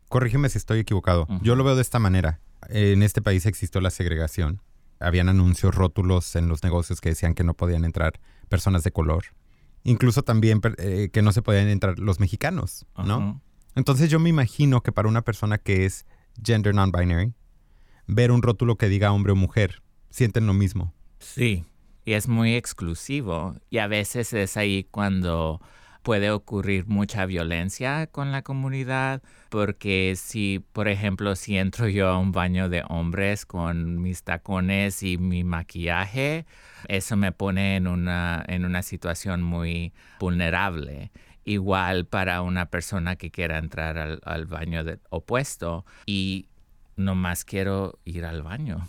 Corrígeme 0.09 0.49
si 0.49 0.59
estoy 0.59 0.79
equivocado. 0.79 1.27
Yo 1.43 1.57
lo 1.57 1.65
veo 1.65 1.77
de 1.77 1.83
esta 1.83 1.99
manera. 1.99 2.41
En 2.69 3.03
este 3.03 3.21
país 3.23 3.45
existió 3.47 3.81
la 3.81 3.91
segregación. 3.91 4.63
Habían 4.99 5.29
anuncios 5.29 5.75
rótulos 5.75 6.37
en 6.37 6.49
los 6.49 6.63
negocios 6.63 7.01
que 7.01 7.11
decían 7.11 7.35
que 7.35 7.45
no 7.45 7.55
podían 7.55 7.85
entrar 7.85 8.19
personas 8.49 8.83
de 8.83 8.93
color. 8.93 9.25
Incluso 9.85 10.23
también 10.23 10.61
eh, 10.79 11.11
que 11.13 11.23
no 11.23 11.33
se 11.33 11.43
podían 11.43 11.69
entrar 11.69 11.99
los 11.99 12.19
mexicanos, 12.19 12.87
¿no? 12.97 13.41
Entonces 13.75 14.09
yo 14.11 14.19
me 14.19 14.31
imagino 14.31 14.83
que 14.83 14.91
para 14.91 15.07
una 15.07 15.23
persona 15.23 15.59
que 15.59 15.85
es 15.85 16.07
gender 16.43 16.75
non-binary, 16.75 17.35
ver 18.07 18.31
un 18.31 18.43
rótulo 18.43 18.77
que 18.77 18.89
diga 18.89 19.13
hombre 19.13 19.33
o 19.33 19.37
mujer, 19.37 19.83
sienten 20.11 20.47
lo 20.47 20.55
mismo. 20.55 20.95
Sí, 21.19 21.65
y 22.07 22.13
es 22.15 22.29
muy 22.29 22.55
exclusivo 22.55 23.57
y 23.69 23.79
a 23.79 23.89
veces 23.89 24.33
es 24.33 24.57
ahí 24.57 24.85
cuando 24.91 25.61
puede 26.03 26.31
ocurrir 26.31 26.87
mucha 26.87 27.27
violencia 27.27 28.07
con 28.07 28.31
la 28.31 28.43
comunidad 28.43 29.23
porque 29.51 30.15
si 30.17 30.65
por 30.73 30.87
ejemplo 30.87 31.35
si 31.35 31.59
entro 31.59 31.89
yo 31.89 32.09
a 32.09 32.17
un 32.17 32.31
baño 32.31 32.69
de 32.69 32.85
hombres 32.89 33.45
con 33.45 34.01
mis 34.01 34.23
tacones 34.23 35.03
y 35.03 35.19
mi 35.19 35.43
maquillaje 35.43 36.47
eso 36.87 37.17
me 37.17 37.33
pone 37.33 37.75
en 37.75 37.89
una 37.89 38.45
en 38.47 38.65
una 38.65 38.83
situación 38.83 39.43
muy 39.43 39.93
vulnerable. 40.21 41.11
Igual 41.45 42.07
para 42.07 42.43
una 42.43 42.67
persona 42.67 43.17
que 43.17 43.31
quiera 43.31 43.59
entrar 43.59 43.99
al, 43.99 44.21
al 44.25 44.47
baño 44.47 44.83
de, 44.83 44.99
opuesto 45.11 45.85
y 46.05 46.47
nomás 46.97 47.45
quiero 47.45 47.99
ir 48.05 48.25
al 48.25 48.43
baño 48.43 48.89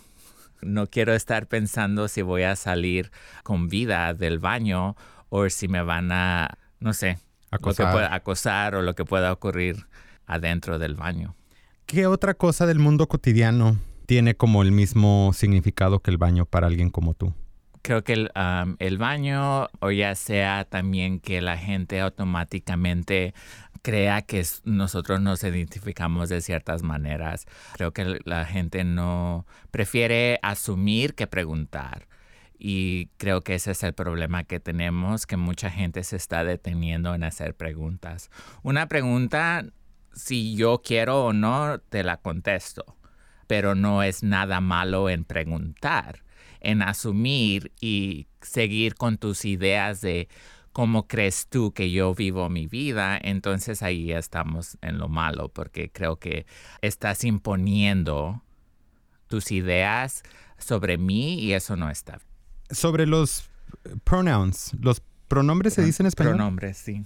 no 0.62 0.86
quiero 0.86 1.14
estar 1.14 1.46
pensando 1.46 2.08
si 2.08 2.22
voy 2.22 2.42
a 2.42 2.56
salir 2.56 3.10
con 3.42 3.68
vida 3.68 4.14
del 4.14 4.38
baño 4.38 4.96
o 5.28 5.48
si 5.48 5.68
me 5.68 5.82
van 5.82 6.12
a, 6.12 6.58
no 6.80 6.92
sé, 6.92 7.18
acosar, 7.50 8.12
acosar 8.12 8.74
o 8.74 8.82
lo 8.82 8.94
que 8.94 9.04
pueda 9.04 9.32
ocurrir 9.32 9.86
adentro 10.26 10.78
del 10.78 10.94
baño. 10.94 11.34
¿Qué 11.86 12.06
otra 12.06 12.34
cosa 12.34 12.66
del 12.66 12.78
mundo 12.78 13.06
cotidiano 13.08 13.78
tiene 14.06 14.34
como 14.34 14.62
el 14.62 14.72
mismo 14.72 15.32
significado 15.34 16.00
que 16.00 16.10
el 16.10 16.18
baño 16.18 16.44
para 16.44 16.66
alguien 16.66 16.90
como 16.90 17.14
tú? 17.14 17.32
Creo 17.82 18.04
que 18.04 18.12
el, 18.12 18.30
el 18.78 18.98
baño, 18.98 19.68
o 19.80 19.90
ya 19.90 20.14
sea 20.14 20.66
también 20.66 21.20
que 21.20 21.40
la 21.40 21.56
gente 21.56 22.00
automáticamente 22.00 23.32
crea 23.82 24.22
que 24.22 24.44
nosotros 24.64 25.20
nos 25.20 25.42
identificamos 25.44 26.28
de 26.28 26.40
ciertas 26.40 26.82
maneras. 26.82 27.46
Creo 27.74 27.92
que 27.92 28.18
la 28.24 28.44
gente 28.44 28.84
no 28.84 29.46
prefiere 29.70 30.38
asumir 30.42 31.14
que 31.14 31.26
preguntar. 31.26 32.08
Y 32.58 33.06
creo 33.18 33.42
que 33.42 33.54
ese 33.54 33.70
es 33.70 33.82
el 33.84 33.94
problema 33.94 34.42
que 34.44 34.58
tenemos, 34.58 35.26
que 35.26 35.36
mucha 35.36 35.70
gente 35.70 36.02
se 36.02 36.16
está 36.16 36.42
deteniendo 36.42 37.14
en 37.14 37.22
hacer 37.22 37.54
preguntas. 37.54 38.30
Una 38.62 38.88
pregunta, 38.88 39.64
si 40.12 40.56
yo 40.56 40.82
quiero 40.82 41.26
o 41.26 41.32
no, 41.32 41.78
te 41.78 42.02
la 42.02 42.16
contesto, 42.16 42.96
pero 43.46 43.76
no 43.76 44.02
es 44.02 44.24
nada 44.24 44.60
malo 44.60 45.08
en 45.08 45.24
preguntar, 45.24 46.24
en 46.60 46.82
asumir 46.82 47.72
y 47.80 48.26
seguir 48.40 48.96
con 48.96 49.18
tus 49.18 49.44
ideas 49.44 50.00
de 50.00 50.28
cómo 50.72 51.06
crees 51.06 51.46
tú 51.48 51.72
que 51.72 51.90
yo 51.90 52.14
vivo 52.14 52.48
mi 52.48 52.66
vida, 52.66 53.18
entonces 53.20 53.82
ahí 53.82 54.12
estamos 54.12 54.78
en 54.82 54.98
lo 54.98 55.08
malo, 55.08 55.48
porque 55.48 55.90
creo 55.90 56.16
que 56.16 56.46
estás 56.82 57.24
imponiendo 57.24 58.42
tus 59.26 59.52
ideas 59.52 60.22
sobre 60.58 60.98
mí 60.98 61.38
y 61.40 61.52
eso 61.52 61.76
no 61.76 61.90
está. 61.90 62.20
Sobre 62.70 63.06
los 63.06 63.50
pronouns, 64.04 64.72
los 64.80 65.02
pronombres 65.28 65.74
se 65.74 65.84
dicen 65.84 66.04
en 66.04 66.08
español. 66.08 66.36
Pronombres, 66.36 66.76
sí. 66.76 67.04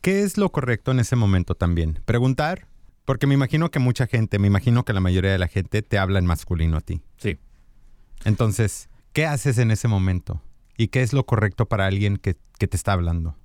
¿Qué 0.00 0.22
es 0.22 0.38
lo 0.38 0.50
correcto 0.50 0.92
en 0.92 1.00
ese 1.00 1.16
momento 1.16 1.54
también? 1.54 2.00
Preguntar, 2.04 2.66
porque 3.04 3.26
me 3.26 3.34
imagino 3.34 3.70
que 3.70 3.78
mucha 3.78 4.06
gente, 4.06 4.38
me 4.38 4.46
imagino 4.46 4.84
que 4.84 4.92
la 4.92 5.00
mayoría 5.00 5.32
de 5.32 5.38
la 5.38 5.48
gente 5.48 5.82
te 5.82 5.98
habla 5.98 6.18
en 6.18 6.26
masculino 6.26 6.76
a 6.78 6.80
ti. 6.80 7.02
Sí. 7.18 7.38
Entonces, 8.24 8.88
¿qué 9.12 9.26
haces 9.26 9.58
en 9.58 9.70
ese 9.70 9.88
momento? 9.88 10.40
¿Y 10.80 10.88
qué 10.88 11.02
es 11.02 11.12
lo 11.12 11.26
correcto 11.26 11.66
para 11.66 11.84
alguien 11.84 12.16
que, 12.16 12.32
te 12.32 12.74
está 12.74 12.94
hablando? 12.94 13.36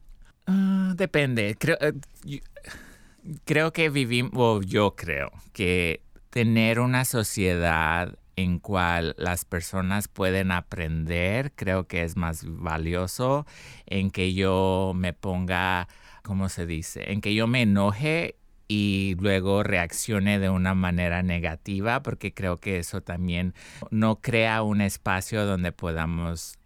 Ah, 0.47 0.93
depende. 0.95 1.57
Creo, 1.59 1.77
eh, 1.81 3.71
que 3.73 3.89
vivimos, 3.89 4.31
o 4.35 4.61
yo 4.61 4.95
creo 4.95 5.33
que 5.51 6.01
tener 6.29 6.79
una 6.79 7.03
sociedad 7.03 8.17
en 8.37 8.59
cual 8.59 9.15
las 9.17 9.43
personas 9.43 10.07
pueden 10.07 10.53
aprender, 10.53 11.51
creo 11.55 11.89
que 11.89 12.03
es 12.03 12.15
más 12.15 12.45
valioso 12.47 13.45
en 13.85 14.11
que 14.11 14.33
yo 14.33 14.93
me 14.95 15.11
ponga, 15.11 15.89
¿cómo 16.23 16.47
se 16.47 16.65
dice? 16.65 17.11
En 17.11 17.19
que 17.19 17.35
yo 17.35 17.47
me 17.47 17.63
enoje 17.63 18.37
y 18.69 19.17
luego 19.19 19.61
reaccione 19.61 20.39
de 20.39 20.49
una 20.49 20.73
manera 20.73 21.21
negativa, 21.21 22.01
porque 22.01 22.33
creo 22.33 22.55
que 22.55 22.79
eso 22.79 23.01
también 23.01 23.53
no 23.91 24.21
crea 24.21 24.63
un 24.63 24.79
espacio 24.79 25.45
donde 25.45 25.73
podamos 25.73 26.57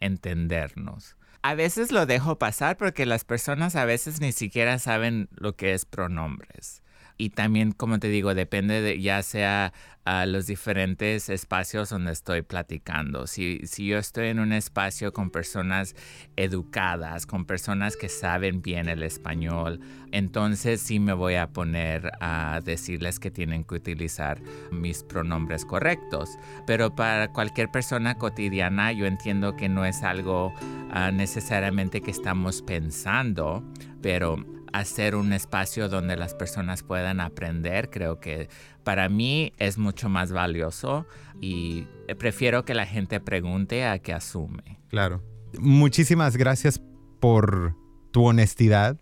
entendernos. 0.00 1.16
A 1.42 1.54
veces 1.54 1.92
lo 1.92 2.04
dejo 2.04 2.38
pasar 2.38 2.76
porque 2.76 3.06
las 3.06 3.24
personas 3.24 3.76
a 3.76 3.84
veces 3.84 4.20
ni 4.20 4.32
siquiera 4.32 4.78
saben 4.78 5.28
lo 5.32 5.56
que 5.56 5.72
es 5.72 5.84
pronombres 5.86 6.82
y 7.20 7.28
también, 7.28 7.72
como 7.72 7.98
te 7.98 8.08
digo, 8.08 8.34
depende 8.34 8.80
de 8.80 8.98
ya 8.98 9.22
sea 9.22 9.74
a 10.06 10.24
los 10.24 10.46
diferentes 10.46 11.28
espacios 11.28 11.90
donde 11.90 12.12
estoy 12.12 12.40
platicando. 12.40 13.26
Si, 13.26 13.60
si 13.66 13.86
yo 13.86 13.98
estoy 13.98 14.28
en 14.28 14.40
un 14.40 14.54
espacio 14.54 15.12
con 15.12 15.28
personas 15.28 15.94
educadas, 16.36 17.26
con 17.26 17.44
personas 17.44 17.98
que 17.98 18.08
saben 18.08 18.62
bien 18.62 18.88
el 18.88 19.02
español, 19.02 19.80
entonces 20.12 20.80
sí 20.80 20.98
me 20.98 21.12
voy 21.12 21.34
a 21.34 21.48
poner 21.48 22.10
a 22.22 22.62
decirles 22.64 23.20
que 23.20 23.30
tienen 23.30 23.64
que 23.64 23.74
utilizar 23.74 24.40
mis 24.72 25.02
pronombres 25.02 25.66
correctos. 25.66 26.38
Pero 26.66 26.94
para 26.94 27.28
cualquier 27.34 27.70
persona 27.70 28.14
cotidiana, 28.14 28.92
yo 28.92 29.04
entiendo 29.04 29.56
que 29.56 29.68
no 29.68 29.84
es 29.84 30.02
algo 30.02 30.54
ah, 30.90 31.10
necesariamente 31.12 32.00
que 32.00 32.12
estamos 32.12 32.62
pensando, 32.62 33.62
pero 34.00 34.42
hacer 34.72 35.14
un 35.14 35.32
espacio 35.32 35.88
donde 35.88 36.16
las 36.16 36.34
personas 36.34 36.82
puedan 36.82 37.20
aprender, 37.20 37.90
creo 37.90 38.20
que 38.20 38.48
para 38.84 39.08
mí 39.08 39.52
es 39.58 39.78
mucho 39.78 40.08
más 40.08 40.32
valioso 40.32 41.06
y 41.40 41.86
prefiero 42.18 42.64
que 42.64 42.74
la 42.74 42.86
gente 42.86 43.20
pregunte 43.20 43.84
a 43.86 43.98
que 43.98 44.12
asume. 44.12 44.78
Claro. 44.88 45.22
Muchísimas 45.58 46.36
gracias 46.36 46.80
por 47.20 47.74
tu 48.12 48.24
honestidad 48.24 48.98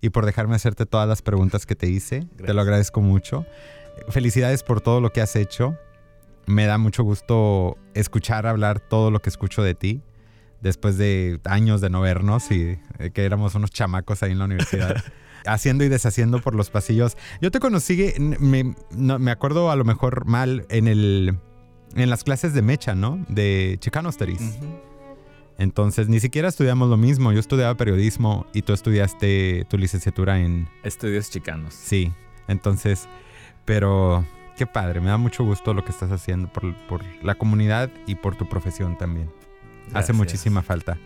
y 0.00 0.10
por 0.10 0.26
dejarme 0.26 0.56
hacerte 0.56 0.86
todas 0.86 1.08
las 1.08 1.22
preguntas 1.22 1.66
que 1.66 1.76
te 1.76 1.88
hice. 1.88 2.26
Te 2.36 2.54
lo 2.54 2.60
agradezco 2.60 3.00
mucho. 3.00 3.46
Felicidades 4.08 4.62
por 4.62 4.80
todo 4.80 5.00
lo 5.00 5.10
que 5.10 5.20
has 5.20 5.36
hecho. 5.36 5.76
Me 6.46 6.66
da 6.66 6.78
mucho 6.78 7.04
gusto 7.04 7.76
escuchar 7.94 8.46
hablar 8.46 8.80
todo 8.80 9.10
lo 9.10 9.20
que 9.20 9.28
escucho 9.28 9.62
de 9.62 9.74
ti 9.74 10.02
después 10.62 10.96
de 10.96 11.40
años 11.44 11.80
de 11.80 11.90
no 11.90 12.00
vernos 12.00 12.50
y 12.50 12.78
eh, 12.98 13.10
que 13.12 13.24
éramos 13.24 13.54
unos 13.54 13.70
chamacos 13.70 14.22
ahí 14.22 14.32
en 14.32 14.38
la 14.38 14.46
universidad. 14.46 14.96
haciendo 15.44 15.82
y 15.82 15.88
deshaciendo 15.88 16.40
por 16.40 16.54
los 16.54 16.70
pasillos. 16.70 17.16
Yo 17.40 17.50
te 17.50 17.58
conocí, 17.58 18.14
me, 18.18 18.76
me 18.96 19.30
acuerdo 19.32 19.72
a 19.72 19.76
lo 19.76 19.84
mejor 19.84 20.24
mal 20.24 20.66
en 20.68 20.86
el 20.86 21.36
en 21.94 22.10
las 22.10 22.24
clases 22.24 22.54
de 22.54 22.62
Mecha, 22.62 22.94
¿no? 22.94 23.24
De 23.28 23.76
Chicano 23.80 24.10
Studies. 24.10 24.58
Entonces, 25.58 26.08
ni 26.08 26.20
siquiera 26.20 26.48
estudiamos 26.48 26.88
lo 26.88 26.96
mismo. 26.96 27.32
Yo 27.32 27.40
estudiaba 27.40 27.74
periodismo 27.76 28.46
y 28.52 28.62
tú 28.62 28.72
estudiaste 28.72 29.66
tu 29.68 29.78
licenciatura 29.78 30.40
en... 30.40 30.68
Estudios 30.82 31.30
chicanos. 31.30 31.74
Sí. 31.74 32.12
Entonces, 32.48 33.08
pero 33.64 34.24
qué 34.56 34.66
padre. 34.66 35.00
Me 35.00 35.08
da 35.08 35.18
mucho 35.18 35.44
gusto 35.44 35.74
lo 35.74 35.84
que 35.84 35.90
estás 35.90 36.10
haciendo 36.10 36.50
por, 36.52 36.74
por 36.86 37.02
la 37.22 37.34
comunidad 37.34 37.90
y 38.06 38.14
por 38.14 38.36
tu 38.36 38.48
profesión 38.48 38.96
también. 38.96 39.30
Hace 39.94 40.12
muchísima 40.12 40.62
falta. 40.62 40.98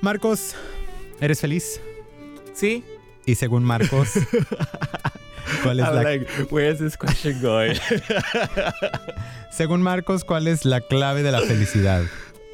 Marcos, 0.00 0.54
¿eres 1.20 1.40
feliz? 1.40 1.80
Sí. 2.54 2.84
Y 3.26 3.34
según 3.34 3.64
Marcos, 3.64 4.12
¿cuál 5.62 5.80
es 5.80 5.86
la... 6.50 6.74
this 6.76 6.96
question 6.96 7.40
going? 7.42 7.76
según 9.50 9.82
Marcos, 9.82 10.24
¿cuál 10.24 10.48
es 10.48 10.64
la 10.64 10.80
clave 10.80 11.22
de 11.22 11.32
la 11.32 11.40
felicidad? 11.40 12.02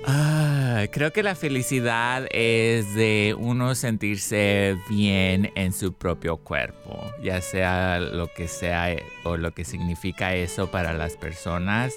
Ah, 0.06 0.84
creo 0.90 1.12
que 1.12 1.22
la 1.22 1.34
felicidad 1.34 2.26
es 2.30 2.94
de 2.94 3.34
uno 3.38 3.74
sentirse 3.74 4.76
bien 4.90 5.50
en 5.54 5.72
su 5.72 5.94
propio 5.94 6.36
cuerpo, 6.36 7.10
ya 7.22 7.40
sea 7.40 8.00
lo 8.00 8.28
que 8.28 8.48
sea 8.48 8.94
o 9.22 9.36
lo 9.36 9.52
que 9.52 9.64
significa 9.64 10.34
eso 10.34 10.70
para 10.70 10.92
las 10.92 11.16
personas. 11.16 11.94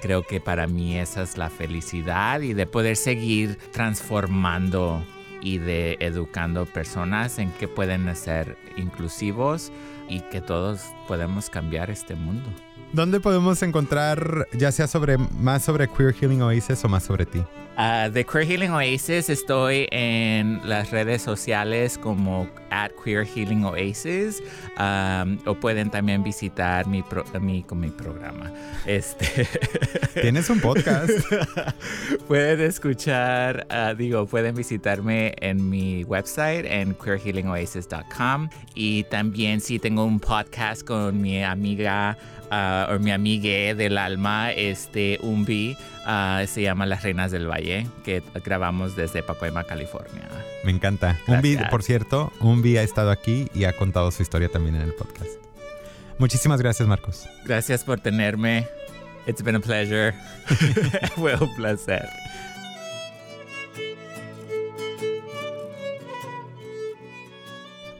Creo 0.00 0.22
que 0.22 0.40
para 0.40 0.66
mí 0.66 0.98
esa 0.98 1.22
es 1.22 1.36
la 1.36 1.50
felicidad 1.50 2.40
y 2.40 2.54
de 2.54 2.66
poder 2.66 2.96
seguir 2.96 3.58
transformando 3.72 5.04
y 5.42 5.58
de 5.58 5.96
educando 6.00 6.66
personas 6.66 7.38
en 7.38 7.50
que 7.52 7.68
pueden 7.68 8.14
ser 8.14 8.56
inclusivos 8.76 9.72
y 10.10 10.20
que 10.20 10.42
todos 10.42 10.82
podemos 11.08 11.48
cambiar 11.48 11.88
este 11.88 12.14
mundo. 12.14 12.50
¿Dónde 12.92 13.20
podemos 13.20 13.62
encontrar, 13.62 14.48
ya 14.52 14.72
sea 14.72 14.88
sobre 14.88 15.16
más 15.16 15.62
sobre 15.62 15.86
Queer 15.88 16.12
Healing 16.12 16.42
Oasis 16.42 16.84
o 16.84 16.88
más 16.88 17.04
sobre 17.04 17.24
ti? 17.24 17.40
Uh, 17.78 18.10
de 18.10 18.26
Queer 18.26 18.46
Healing 18.46 18.72
Oasis 18.72 19.30
estoy 19.30 19.86
en 19.90 20.60
las 20.68 20.90
redes 20.90 21.22
sociales 21.22 21.96
como 21.96 22.46
at 22.70 22.90
Queer 23.02 23.24
Healing 23.24 23.64
Oasis 23.64 24.42
um, 24.78 25.38
o 25.46 25.54
pueden 25.54 25.88
también 25.88 26.22
visitar 26.22 26.86
mi, 26.86 27.02
mi, 27.40 27.62
con 27.62 27.80
mi 27.80 27.88
programa. 27.88 28.52
Este 28.84 29.48
Tienes 30.20 30.50
un 30.50 30.60
podcast. 30.60 31.10
pueden 32.28 32.60
escuchar, 32.60 33.66
uh, 33.70 33.96
digo, 33.96 34.26
pueden 34.26 34.54
visitarme 34.54 35.34
en 35.40 35.70
mi 35.70 36.04
website 36.04 36.66
en 36.66 36.94
queerhealingoasis.com 36.94 38.50
y 38.74 39.04
también 39.04 39.60
si 39.60 39.78
tengo 39.78 39.99
un 40.04 40.20
podcast 40.20 40.84
con 40.84 41.20
mi 41.20 41.42
amiga 41.42 42.16
uh, 42.50 42.94
o 42.94 42.98
mi 42.98 43.10
amiga 43.10 43.74
del 43.74 43.98
alma, 43.98 44.52
este 44.52 45.18
Umbi, 45.22 45.76
uh, 46.06 46.46
se 46.46 46.62
llama 46.62 46.86
Las 46.86 47.02
Reinas 47.02 47.30
del 47.30 47.48
Valle, 47.48 47.86
que 48.04 48.22
grabamos 48.44 48.96
desde 48.96 49.22
Pacoima, 49.22 49.64
California. 49.64 50.28
Me 50.64 50.72
encanta. 50.72 51.18
Umbi, 51.26 51.56
por 51.70 51.82
cierto, 51.82 52.32
Umbi 52.40 52.76
ha 52.76 52.82
estado 52.82 53.10
aquí 53.10 53.48
y 53.54 53.64
ha 53.64 53.76
contado 53.76 54.10
su 54.10 54.22
historia 54.22 54.48
también 54.48 54.76
en 54.76 54.82
el 54.82 54.94
podcast. 54.94 55.30
Muchísimas 56.18 56.60
gracias, 56.60 56.86
Marcos. 56.86 57.26
Gracias 57.44 57.84
por 57.84 58.00
tenerme. 58.00 58.66
It's 59.26 59.42
been 59.42 59.56
a 59.56 59.60
pleasure. 59.60 60.14
Fue 61.16 61.34
un 61.36 61.54
placer. 61.54 62.08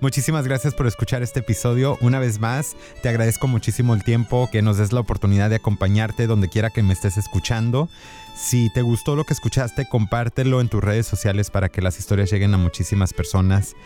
Muchísimas 0.01 0.47
gracias 0.47 0.73
por 0.73 0.87
escuchar 0.87 1.23
este 1.23 1.41
episodio. 1.41 1.99
Una 2.01 2.19
vez 2.19 2.41
más, 2.41 2.75
te 3.03 3.11
agradezco 3.11 3.47
muchísimo 3.47 3.93
el 3.93 4.03
tiempo, 4.03 4.49
que 4.51 4.63
nos 4.63 4.79
des 4.79 4.93
la 4.93 5.01
oportunidad 5.01 5.51
de 5.51 5.57
acompañarte 5.57 6.27
donde 6.27 6.49
quiera 6.49 6.71
que 6.71 6.83
me 6.83 6.95
estés 6.95 7.19
escuchando. 7.19 7.91
Si 8.35 8.71
te 8.73 8.81
gustó 8.81 9.15
lo 9.15 9.25
que 9.25 9.35
escuchaste, 9.35 9.87
compártelo 9.87 10.63
en 10.63 10.71
tus 10.71 10.83
redes 10.83 11.07
sociales 11.07 11.51
para 11.51 11.69
que 11.69 11.83
las 11.83 11.99
historias 11.99 12.33
lleguen 12.33 12.55
a 12.55 12.57
muchísimas 12.57 13.13
personas. 13.13 13.77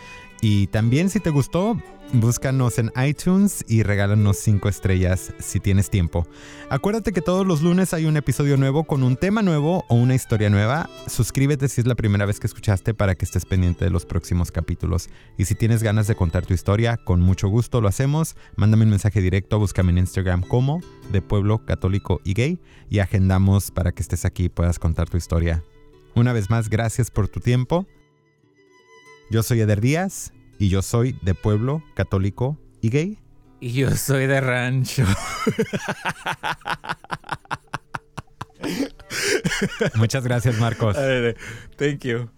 Y 0.41 0.67
también 0.67 1.09
si 1.09 1.19
te 1.19 1.29
gustó, 1.29 1.77
búscanos 2.13 2.77
en 2.77 2.91
iTunes 3.03 3.65
y 3.67 3.83
regálanos 3.83 4.37
5 4.37 4.69
estrellas 4.69 5.33
si 5.39 5.59
tienes 5.59 5.89
tiempo. 5.89 6.27
Acuérdate 6.69 7.11
que 7.11 7.21
todos 7.21 7.45
los 7.45 7.61
lunes 7.61 7.93
hay 7.93 8.05
un 8.05 8.17
episodio 8.17 8.57
nuevo 8.57 8.83
con 8.83 9.03
un 9.03 9.15
tema 9.15 9.41
nuevo 9.41 9.85
o 9.89 9.95
una 9.95 10.15
historia 10.15 10.49
nueva. 10.49 10.89
Suscríbete 11.07 11.67
si 11.67 11.81
es 11.81 11.87
la 11.87 11.95
primera 11.95 12.25
vez 12.25 12.39
que 12.39 12.47
escuchaste 12.47 12.93
para 12.93 13.15
que 13.15 13.25
estés 13.25 13.45
pendiente 13.45 13.85
de 13.85 13.91
los 13.91 14.05
próximos 14.05 14.51
capítulos. 14.51 15.09
Y 15.37 15.45
si 15.45 15.55
tienes 15.55 15.83
ganas 15.83 16.07
de 16.07 16.15
contar 16.15 16.45
tu 16.45 16.53
historia, 16.53 16.97
con 16.97 17.21
mucho 17.21 17.47
gusto 17.47 17.81
lo 17.81 17.87
hacemos. 17.87 18.35
Mándame 18.55 18.83
un 18.83 18.91
mensaje 18.91 19.21
directo, 19.21 19.59
búscame 19.59 19.91
en 19.91 19.99
Instagram 19.99 20.41
como 20.41 20.81
de 21.11 21.21
Pueblo 21.21 21.65
Católico 21.65 22.21
y 22.23 22.33
Gay 22.33 22.59
y 22.89 22.99
agendamos 22.99 23.71
para 23.71 23.91
que 23.91 24.01
estés 24.01 24.25
aquí 24.25 24.45
y 24.45 24.49
puedas 24.49 24.79
contar 24.79 25.09
tu 25.09 25.17
historia. 25.17 25.63
Una 26.15 26.33
vez 26.33 26.49
más, 26.49 26.69
gracias 26.69 27.11
por 27.11 27.27
tu 27.27 27.39
tiempo. 27.41 27.85
Yo 29.29 29.43
soy 29.43 29.61
Eder 29.61 29.81
Díaz 29.81 30.33
y 30.59 30.69
yo 30.69 30.81
soy 30.81 31.17
de 31.21 31.33
pueblo 31.33 31.83
católico 31.95 32.59
y 32.81 32.89
gay. 32.89 33.19
Y 33.59 33.73
yo 33.73 33.91
soy 33.91 34.27
de 34.27 34.41
rancho. 34.41 35.03
Muchas 39.95 40.23
gracias, 40.23 40.59
Marcos. 40.59 40.95
Thank 41.77 42.03
you. 42.03 42.29